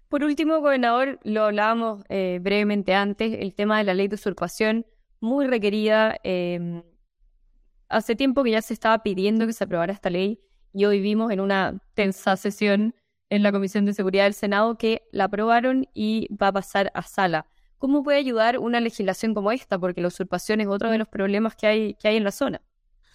Por 0.08 0.24
último, 0.24 0.62
gobernador, 0.62 1.20
lo 1.26 1.44
hablábamos 1.44 2.06
eh, 2.08 2.40
brevemente 2.42 2.94
antes, 2.94 3.38
el 3.42 3.54
tema 3.54 3.80
de 3.80 3.84
la 3.84 3.94
ley 3.94 4.08
de 4.08 4.16
usurpación, 4.16 4.86
muy 5.20 5.48
requerida. 5.48 6.16
Em, 6.24 6.82
hace 7.90 8.16
tiempo 8.16 8.42
que 8.46 8.52
ya 8.52 8.62
se 8.62 8.74
estaba 8.74 9.04
pidiendo 9.04 9.46
que 9.46 9.52
se 9.52 9.66
aprobara 9.66 9.92
esta 9.92 10.10
ley 10.10 10.40
y 10.72 10.86
hoy 10.86 11.02
vimos 11.02 11.34
en 11.34 11.42
una 11.42 11.84
tensa 11.94 12.38
sesión 12.38 12.96
en 13.30 13.44
la 13.44 13.52
Comisión 13.52 13.84
de 13.84 13.94
Seguridad 13.94 14.24
del 14.24 14.34
Senado 14.34 14.78
que 14.78 15.02
la 15.12 15.26
aprobaron 15.26 15.90
y 15.94 16.34
va 16.34 16.48
a 16.48 16.54
pasar 16.54 16.90
a 16.94 17.02
sala. 17.02 17.48
¿Cómo 17.80 18.04
puede 18.04 18.18
ayudar 18.18 18.60
una 18.60 18.82
legislación 18.82 19.34
como 19.34 19.52
esta? 19.52 19.80
Porque 19.80 20.02
la 20.02 20.10
usurpación 20.10 20.60
es 20.60 20.68
otro 20.68 20.92
de 20.92 20.98
los 20.98 21.08
problemas 21.08 21.56
que 21.56 21.66
hay, 21.66 21.94
que 21.96 22.10
hay 22.10 22.18
en 22.18 22.26
la 22.26 22.32
zona. 22.32 22.62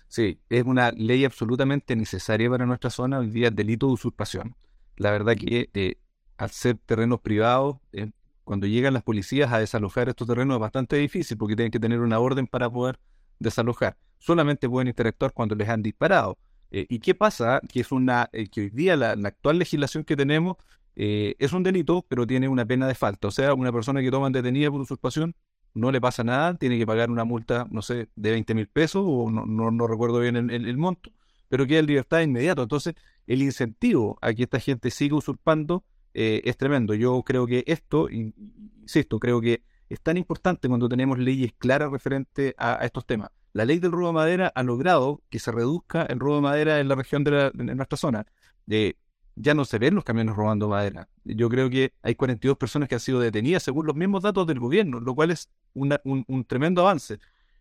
Sí, 0.08 0.40
es 0.48 0.64
una 0.64 0.90
ley 0.92 1.24
absolutamente 1.24 1.94
necesaria 1.94 2.48
para 2.48 2.64
nuestra 2.64 2.88
zona, 2.88 3.18
hoy 3.18 3.28
día 3.28 3.50
delito 3.50 3.86
de 3.88 3.92
usurpación. 3.92 4.56
La 4.96 5.10
verdad 5.10 5.36
que 5.36 5.68
eh, 5.74 5.96
al 6.38 6.50
ser 6.50 6.78
terrenos 6.86 7.20
privados, 7.20 7.76
eh, 7.92 8.10
cuando 8.42 8.66
llegan 8.66 8.94
las 8.94 9.02
policías 9.02 9.52
a 9.52 9.58
desalojar 9.58 10.08
estos 10.08 10.26
terrenos 10.26 10.54
es 10.54 10.60
bastante 10.60 10.96
difícil 10.96 11.36
porque 11.36 11.56
tienen 11.56 11.70
que 11.70 11.80
tener 11.80 12.00
una 12.00 12.18
orden 12.18 12.46
para 12.46 12.70
poder 12.70 12.98
desalojar. 13.38 13.98
Solamente 14.18 14.68
pueden 14.68 14.88
interactuar 14.88 15.32
cuando 15.32 15.54
les 15.54 15.68
han 15.68 15.82
disparado. 15.82 16.38
Eh, 16.70 16.86
¿Y 16.88 17.00
qué 17.00 17.14
pasa? 17.14 17.60
Que 17.68 17.80
es 17.80 17.92
una 17.92 18.30
que 18.32 18.60
hoy 18.62 18.70
día 18.70 18.96
la, 18.96 19.10
actual 19.10 19.58
legislación 19.58 20.04
que 20.04 20.16
tenemos 20.16 20.56
eh, 20.96 21.34
es 21.38 21.52
un 21.52 21.62
delito, 21.62 22.04
pero 22.08 22.26
tiene 22.26 22.48
una 22.48 22.64
pena 22.64 22.86
de 22.86 22.94
falta. 22.94 23.28
O 23.28 23.30
sea, 23.30 23.54
una 23.54 23.72
persona 23.72 24.00
que 24.00 24.10
toma 24.10 24.30
detenida 24.30 24.70
por 24.70 24.80
usurpación 24.80 25.34
no 25.74 25.90
le 25.90 26.00
pasa 26.00 26.22
nada, 26.22 26.54
tiene 26.54 26.78
que 26.78 26.86
pagar 26.86 27.10
una 27.10 27.24
multa, 27.24 27.66
no 27.70 27.82
sé, 27.82 28.08
de 28.14 28.30
20 28.30 28.54
mil 28.54 28.68
pesos, 28.68 29.02
o 29.04 29.30
no, 29.30 29.44
no, 29.44 29.86
recuerdo 29.88 30.20
bien 30.20 30.36
el, 30.36 30.76
monto, 30.76 31.10
pero 31.48 31.66
queda 31.66 31.80
en 31.80 31.86
libertad 31.86 32.20
inmediato. 32.20 32.62
Entonces, 32.62 32.94
el 33.26 33.42
incentivo 33.42 34.18
a 34.22 34.32
que 34.32 34.44
esta 34.44 34.60
gente 34.60 34.90
siga 34.90 35.16
usurpando 35.16 35.84
eh, 36.14 36.42
es 36.44 36.56
tremendo. 36.56 36.94
Yo 36.94 37.22
creo 37.24 37.46
que 37.46 37.64
esto, 37.66 38.08
insisto, 38.08 39.18
creo 39.18 39.40
que 39.40 39.62
es 39.88 40.00
tan 40.00 40.16
importante 40.16 40.68
cuando 40.68 40.88
tenemos 40.88 41.18
leyes 41.18 41.52
claras 41.58 41.90
referente 41.90 42.54
a, 42.56 42.84
estos 42.84 43.04
temas. 43.04 43.30
La 43.52 43.64
ley 43.64 43.78
del 43.78 43.92
robo 43.92 44.08
de 44.08 44.12
madera 44.12 44.52
ha 44.54 44.62
logrado 44.62 45.22
que 45.28 45.38
se 45.38 45.50
reduzca 45.52 46.02
el 46.04 46.20
robo 46.20 46.36
de 46.36 46.42
madera 46.42 46.80
en 46.80 46.88
la 46.88 46.94
región 46.94 47.24
de, 47.24 47.30
la, 47.30 47.50
de 47.50 47.74
nuestra 47.74 47.96
zona. 47.96 48.26
De 48.66 48.96
ya 49.36 49.54
no 49.54 49.64
se 49.64 49.78
ven 49.78 49.94
los 49.94 50.04
camiones 50.04 50.36
robando 50.36 50.68
madera. 50.68 51.08
Yo 51.24 51.48
creo 51.48 51.68
que 51.68 51.92
hay 52.02 52.14
42 52.14 52.56
personas 52.56 52.88
que 52.88 52.94
han 52.94 53.00
sido 53.00 53.20
detenidas 53.20 53.62
según 53.62 53.86
los 53.86 53.96
mismos 53.96 54.22
datos 54.22 54.46
del 54.46 54.60
gobierno, 54.60 55.00
lo 55.00 55.14
cual 55.14 55.30
es 55.30 55.50
un, 55.74 56.44
tremendo 56.46 56.82
avance. 56.82 57.18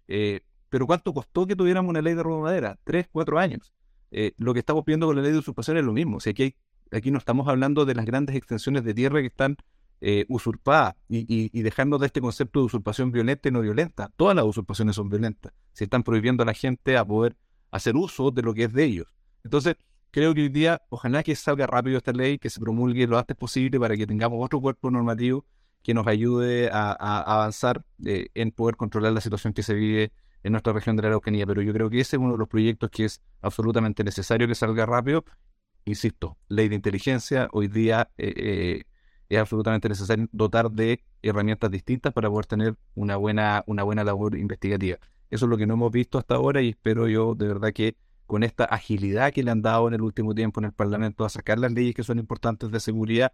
Eh, 0.07 0.41
pero 0.69 0.87
¿cuánto 0.87 1.13
costó 1.13 1.45
que 1.45 1.55
tuviéramos 1.55 1.89
una 1.89 2.01
ley 2.01 2.13
de 2.13 2.23
robo 2.23 2.37
de 2.37 2.43
madera? 2.43 2.79
Tres, 2.83 3.07
cuatro 3.11 3.39
años. 3.39 3.73
Eh, 4.11 4.33
lo 4.37 4.53
que 4.53 4.59
estamos 4.59 4.85
viendo 4.85 5.07
con 5.07 5.15
la 5.15 5.21
ley 5.21 5.31
de 5.31 5.39
usurpación 5.39 5.77
es 5.77 5.83
lo 5.83 5.93
mismo. 5.93 6.17
O 6.17 6.29
aquí, 6.29 6.55
aquí 6.91 7.11
no 7.11 7.17
estamos 7.17 7.47
hablando 7.47 7.85
de 7.85 7.95
las 7.95 8.05
grandes 8.05 8.35
extensiones 8.35 8.83
de 8.83 8.93
tierra 8.93 9.21
que 9.21 9.27
están 9.27 9.57
eh, 10.01 10.25
usurpadas 10.29 10.95
y, 11.07 11.25
y, 11.27 11.61
dejando 11.61 11.97
de 11.97 12.07
este 12.07 12.21
concepto 12.21 12.59
de 12.59 12.65
usurpación 12.65 13.11
violenta 13.11 13.49
y 13.49 13.51
no 13.51 13.61
violenta. 13.61 14.11
Todas 14.15 14.35
las 14.35 14.45
usurpaciones 14.45 14.95
son 14.95 15.09
violentas. 15.09 15.53
Se 15.71 15.85
están 15.85 16.03
prohibiendo 16.03 16.43
a 16.43 16.45
la 16.45 16.53
gente 16.53 16.97
a 16.97 17.05
poder 17.05 17.35
hacer 17.71 17.95
uso 17.95 18.29
de 18.29 18.41
lo 18.41 18.53
que 18.53 18.65
es 18.65 18.73
de 18.73 18.83
ellos. 18.83 19.07
Entonces, 19.43 19.75
creo 20.13 20.35
que 20.35 20.43
hoy 20.43 20.49
día, 20.49 20.81
ojalá 20.89 21.23
que 21.23 21.35
salga 21.35 21.65
rápido 21.65 21.97
esta 21.97 22.11
ley, 22.13 22.37
que 22.37 22.51
se 22.51 22.59
promulgue 22.59 23.07
lo 23.07 23.17
antes 23.17 23.35
posible 23.35 23.79
para 23.79 23.97
que 23.97 24.05
tengamos 24.05 24.45
otro 24.45 24.61
cuerpo 24.61 24.91
normativo 24.91 25.43
que 25.81 25.95
nos 25.95 26.05
ayude 26.05 26.69
a, 26.71 26.91
avanzar 26.93 27.83
eh, 28.05 28.27
en 28.35 28.51
poder 28.51 28.77
controlar 28.77 29.11
la 29.11 29.21
situación 29.21 29.53
que 29.53 29.63
se 29.63 29.73
vive 29.73 30.13
en 30.43 30.51
nuestra 30.51 30.71
región 30.71 30.95
de 30.95 31.01
la 31.01 31.07
Araucanía. 31.09 31.47
Pero 31.47 31.63
yo 31.63 31.73
creo 31.73 31.89
que 31.89 31.99
ese 31.99 32.15
es 32.15 32.21
uno 32.21 32.33
de 32.33 32.37
los 32.37 32.47
proyectos 32.47 32.91
que 32.91 33.05
es 33.05 33.21
absolutamente 33.41 34.03
necesario 34.03 34.47
que 34.47 34.55
salga 34.55 34.85
rápido. 34.85 35.25
Insisto, 35.85 36.37
ley 36.47 36.69
de 36.69 36.75
inteligencia, 36.75 37.49
hoy 37.51 37.67
día 37.67 38.11
eh, 38.17 38.33
eh, 38.37 38.83
es 39.29 39.39
absolutamente 39.39 39.89
necesario 39.89 40.29
dotar 40.31 40.71
de 40.71 41.03
herramientas 41.23 41.71
distintas 41.71 42.13
para 42.13 42.29
poder 42.29 42.45
tener 42.45 42.75
una 42.93 43.17
buena, 43.17 43.63
una 43.65 43.81
buena 43.81 44.03
labor 44.03 44.37
investigativa. 44.37 44.99
Eso 45.31 45.45
es 45.47 45.49
lo 45.49 45.57
que 45.57 45.65
no 45.65 45.73
hemos 45.73 45.91
visto 45.91 46.19
hasta 46.19 46.35
ahora 46.35 46.61
y 46.61 46.69
espero 46.69 47.07
yo 47.07 47.33
de 47.33 47.47
verdad 47.47 47.73
que 47.73 47.97
con 48.33 48.41
esta 48.41 48.63
agilidad 48.63 49.31
que 49.31 49.43
le 49.43 49.51
han 49.51 49.61
dado 49.61 49.87
en 49.87 49.93
el 49.93 50.01
último 50.01 50.33
tiempo 50.33 50.59
en 50.59 50.65
el 50.65 50.73
Parlamento 50.73 51.23
a 51.23 51.29
sacar 51.29 51.59
las 51.59 51.71
leyes 51.71 51.93
que 51.93 52.01
son 52.01 52.17
importantes 52.17 52.71
de 52.71 52.79
seguridad, 52.79 53.31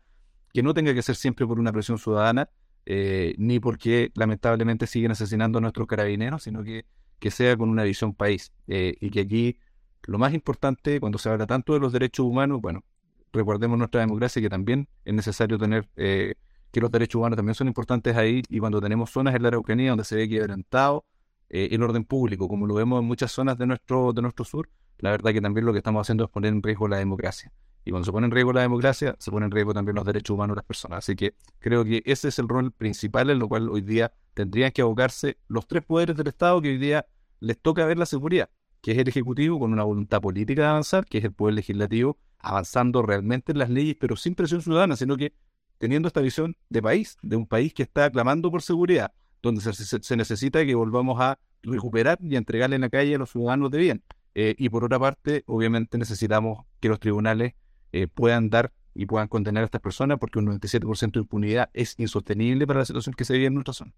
que 0.53 0.61
no 0.61 0.73
tenga 0.73 0.93
que 0.93 1.01
ser 1.01 1.15
siempre 1.15 1.47
por 1.47 1.57
una 1.57 1.71
presión 1.71 1.97
ciudadana, 1.97 2.49
eh, 2.85 3.33
ni 3.37 3.61
porque 3.61 4.11
lamentablemente 4.13 4.87
siguen 4.87 5.11
asesinando 5.11 5.59
a 5.59 5.61
nuestros 5.61 5.87
carabineros, 5.87 6.43
sino 6.43 6.65
que, 6.65 6.85
que 7.17 7.31
sea 7.31 7.55
con 7.55 7.69
una 7.69 7.83
visión 7.83 8.13
país. 8.13 8.51
Eh, 8.67 8.97
y 8.99 9.09
que 9.09 9.21
aquí 9.21 9.57
lo 10.03 10.17
más 10.17 10.33
importante, 10.33 10.99
cuando 10.99 11.17
se 11.17 11.29
habla 11.29 11.47
tanto 11.47 11.71
de 11.71 11.79
los 11.79 11.93
derechos 11.93 12.25
humanos, 12.25 12.59
bueno, 12.59 12.83
recordemos 13.31 13.77
nuestra 13.77 14.01
democracia 14.01 14.41
que 14.41 14.49
también 14.49 14.89
es 15.05 15.13
necesario 15.13 15.57
tener 15.57 15.87
eh, 15.95 16.33
que 16.73 16.81
los 16.81 16.91
derechos 16.91 17.19
humanos 17.19 17.37
también 17.37 17.55
son 17.55 17.67
importantes 17.69 18.17
ahí 18.17 18.43
y 18.49 18.59
cuando 18.59 18.81
tenemos 18.81 19.11
zonas 19.11 19.33
en 19.33 19.43
la 19.43 19.47
Araucanía 19.47 19.91
donde 19.91 20.03
se 20.03 20.17
ve 20.17 20.27
quebrantado 20.27 21.05
el 21.47 21.81
orden 21.81 22.03
público, 22.03 22.49
como 22.49 22.67
lo 22.67 22.73
vemos 22.75 23.01
en 23.01 23.07
muchas 23.07 23.31
zonas 23.31 23.57
de 23.57 23.65
nuestro, 23.65 24.11
de 24.11 24.21
nuestro 24.21 24.43
sur, 24.43 24.69
la 24.99 25.11
verdad 25.11 25.33
que 25.33 25.41
también 25.41 25.65
lo 25.65 25.71
que 25.71 25.79
estamos 25.79 26.01
haciendo 26.01 26.25
es 26.25 26.29
poner 26.29 26.53
en 26.53 26.63
riesgo 26.63 26.87
la 26.87 26.97
democracia. 26.97 27.51
Y 27.85 27.91
cuando 27.91 28.05
se 28.05 28.11
pone 28.11 28.25
en 28.25 28.31
riesgo 28.31 28.53
la 28.53 28.61
democracia, 28.61 29.15
se 29.19 29.31
pone 29.31 29.45
en 29.45 29.51
riesgo 29.51 29.73
también 29.73 29.95
los 29.95 30.05
derechos 30.05 30.35
humanos 30.35 30.55
de 30.55 30.59
las 30.59 30.65
personas. 30.65 30.99
Así 30.99 31.15
que 31.15 31.33
creo 31.59 31.83
que 31.83 32.03
ese 32.05 32.27
es 32.27 32.37
el 32.39 32.47
rol 32.47 32.71
principal 32.71 33.29
en 33.29 33.39
lo 33.39 33.47
cual 33.47 33.69
hoy 33.69 33.81
día 33.81 34.11
tendrían 34.33 34.71
que 34.71 34.81
abocarse 34.81 35.37
los 35.47 35.67
tres 35.67 35.83
poderes 35.83 36.15
del 36.15 36.27
Estado 36.27 36.61
que 36.61 36.69
hoy 36.69 36.77
día 36.77 37.05
les 37.39 37.57
toca 37.59 37.85
ver 37.85 37.97
la 37.97 38.05
seguridad, 38.05 38.49
que 38.81 38.91
es 38.91 38.97
el 38.97 39.07
Ejecutivo 39.07 39.59
con 39.59 39.73
una 39.73 39.83
voluntad 39.83 40.21
política 40.21 40.63
de 40.63 40.67
avanzar, 40.67 41.05
que 41.05 41.19
es 41.19 41.23
el 41.23 41.31
Poder 41.31 41.55
Legislativo 41.55 42.17
avanzando 42.39 43.01
realmente 43.01 43.51
en 43.51 43.59
las 43.59 43.69
leyes, 43.69 43.95
pero 43.99 44.15
sin 44.15 44.35
presión 44.35 44.61
ciudadana, 44.61 44.95
sino 44.95 45.17
que 45.17 45.33
teniendo 45.77 46.07
esta 46.07 46.21
visión 46.21 46.55
de 46.69 46.81
país, 46.81 47.17
de 47.21 47.35
un 47.35 47.47
país 47.47 47.73
que 47.73 47.83
está 47.83 48.09
clamando 48.09 48.51
por 48.51 48.61
seguridad, 48.61 49.13
donde 49.41 49.61
se, 49.61 50.17
necesita 50.17 50.65
que 50.65 50.75
volvamos 50.75 51.19
a 51.19 51.39
recuperar 51.63 52.19
y 52.21 52.35
entregarle 52.35 52.75
en 52.75 52.81
la 52.81 52.89
calle 52.89 53.15
a 53.15 53.17
los 53.17 53.31
ciudadanos 53.31 53.71
de 53.71 53.77
bien. 53.77 54.03
Eh, 54.41 54.55
y 54.57 54.69
por 54.69 54.85
otra 54.85 54.97
parte, 54.97 55.43
obviamente 55.47 55.97
necesitamos 55.97 56.65
que 56.79 56.87
los 56.87 57.01
tribunales 57.01 57.55
eh, 57.91 58.07
puedan 58.07 58.49
dar 58.49 58.71
y 58.95 59.05
puedan 59.05 59.27
condenar 59.27 59.63
a 59.63 59.65
estas 59.65 59.81
personas 59.81 60.17
porque 60.17 60.39
un 60.39 60.47
97% 60.47 61.11
de 61.11 61.19
impunidad 61.19 61.69
es 61.73 61.99
insostenible 61.99 62.65
para 62.65 62.79
la 62.79 62.85
situación 62.85 63.13
que 63.15 63.25
se 63.25 63.33
vive 63.33 63.47
en 63.47 63.55
nuestra 63.55 63.73
zona. 63.73 63.93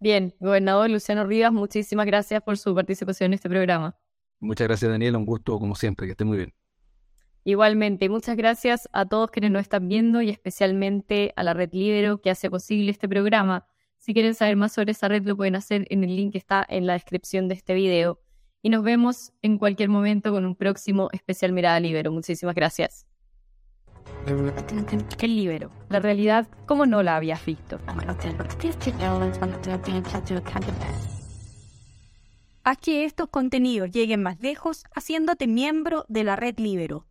Bien, 0.00 0.34
gobernador 0.40 0.88
Luciano 0.88 1.26
Rivas, 1.26 1.52
muchísimas 1.52 2.06
gracias 2.06 2.42
por 2.42 2.56
su 2.56 2.74
participación 2.74 3.26
en 3.26 3.34
este 3.34 3.50
programa. 3.50 3.98
Muchas 4.40 4.66
gracias, 4.66 4.90
Daniela. 4.90 5.18
Un 5.18 5.26
gusto, 5.26 5.58
como 5.58 5.74
siempre. 5.74 6.06
Que 6.06 6.12
esté 6.12 6.24
muy 6.24 6.38
bien. 6.38 6.54
Igualmente, 7.44 8.08
muchas 8.08 8.34
gracias 8.34 8.88
a 8.94 9.04
todos 9.04 9.30
quienes 9.30 9.50
nos 9.50 9.60
están 9.60 9.88
viendo 9.88 10.22
y 10.22 10.30
especialmente 10.30 11.34
a 11.36 11.42
la 11.42 11.52
Red 11.52 11.74
Libero 11.74 12.22
que 12.22 12.30
hace 12.30 12.48
posible 12.48 12.92
este 12.92 13.10
programa. 13.10 13.66
Si 13.98 14.14
quieren 14.14 14.34
saber 14.34 14.56
más 14.56 14.72
sobre 14.72 14.92
esa 14.92 15.08
red, 15.08 15.26
lo 15.26 15.36
pueden 15.36 15.54
hacer 15.54 15.86
en 15.90 16.02
el 16.02 16.16
link 16.16 16.32
que 16.32 16.38
está 16.38 16.64
en 16.66 16.86
la 16.86 16.94
descripción 16.94 17.46
de 17.46 17.56
este 17.56 17.74
video. 17.74 18.22
Y 18.62 18.70
nos 18.70 18.82
vemos 18.82 19.32
en 19.42 19.58
cualquier 19.58 19.88
momento 19.88 20.32
con 20.32 20.44
un 20.44 20.56
próximo 20.56 21.08
especial 21.12 21.52
Mirada 21.52 21.78
Libero. 21.80 22.10
Muchísimas 22.10 22.54
gracias. 22.54 23.06
El 25.20 25.36
Libero, 25.36 25.70
la 25.88 26.00
realidad 26.00 26.48
como 26.66 26.86
no 26.86 27.02
la 27.02 27.16
habías 27.16 27.44
visto. 27.44 27.78
Haz 32.64 32.78
que 32.78 33.04
estos 33.04 33.28
contenidos 33.28 33.92
lleguen 33.92 34.22
más 34.22 34.40
lejos 34.40 34.84
haciéndote 34.92 35.46
miembro 35.46 36.04
de 36.08 36.24
la 36.24 36.34
red 36.34 36.58
Libero. 36.58 37.06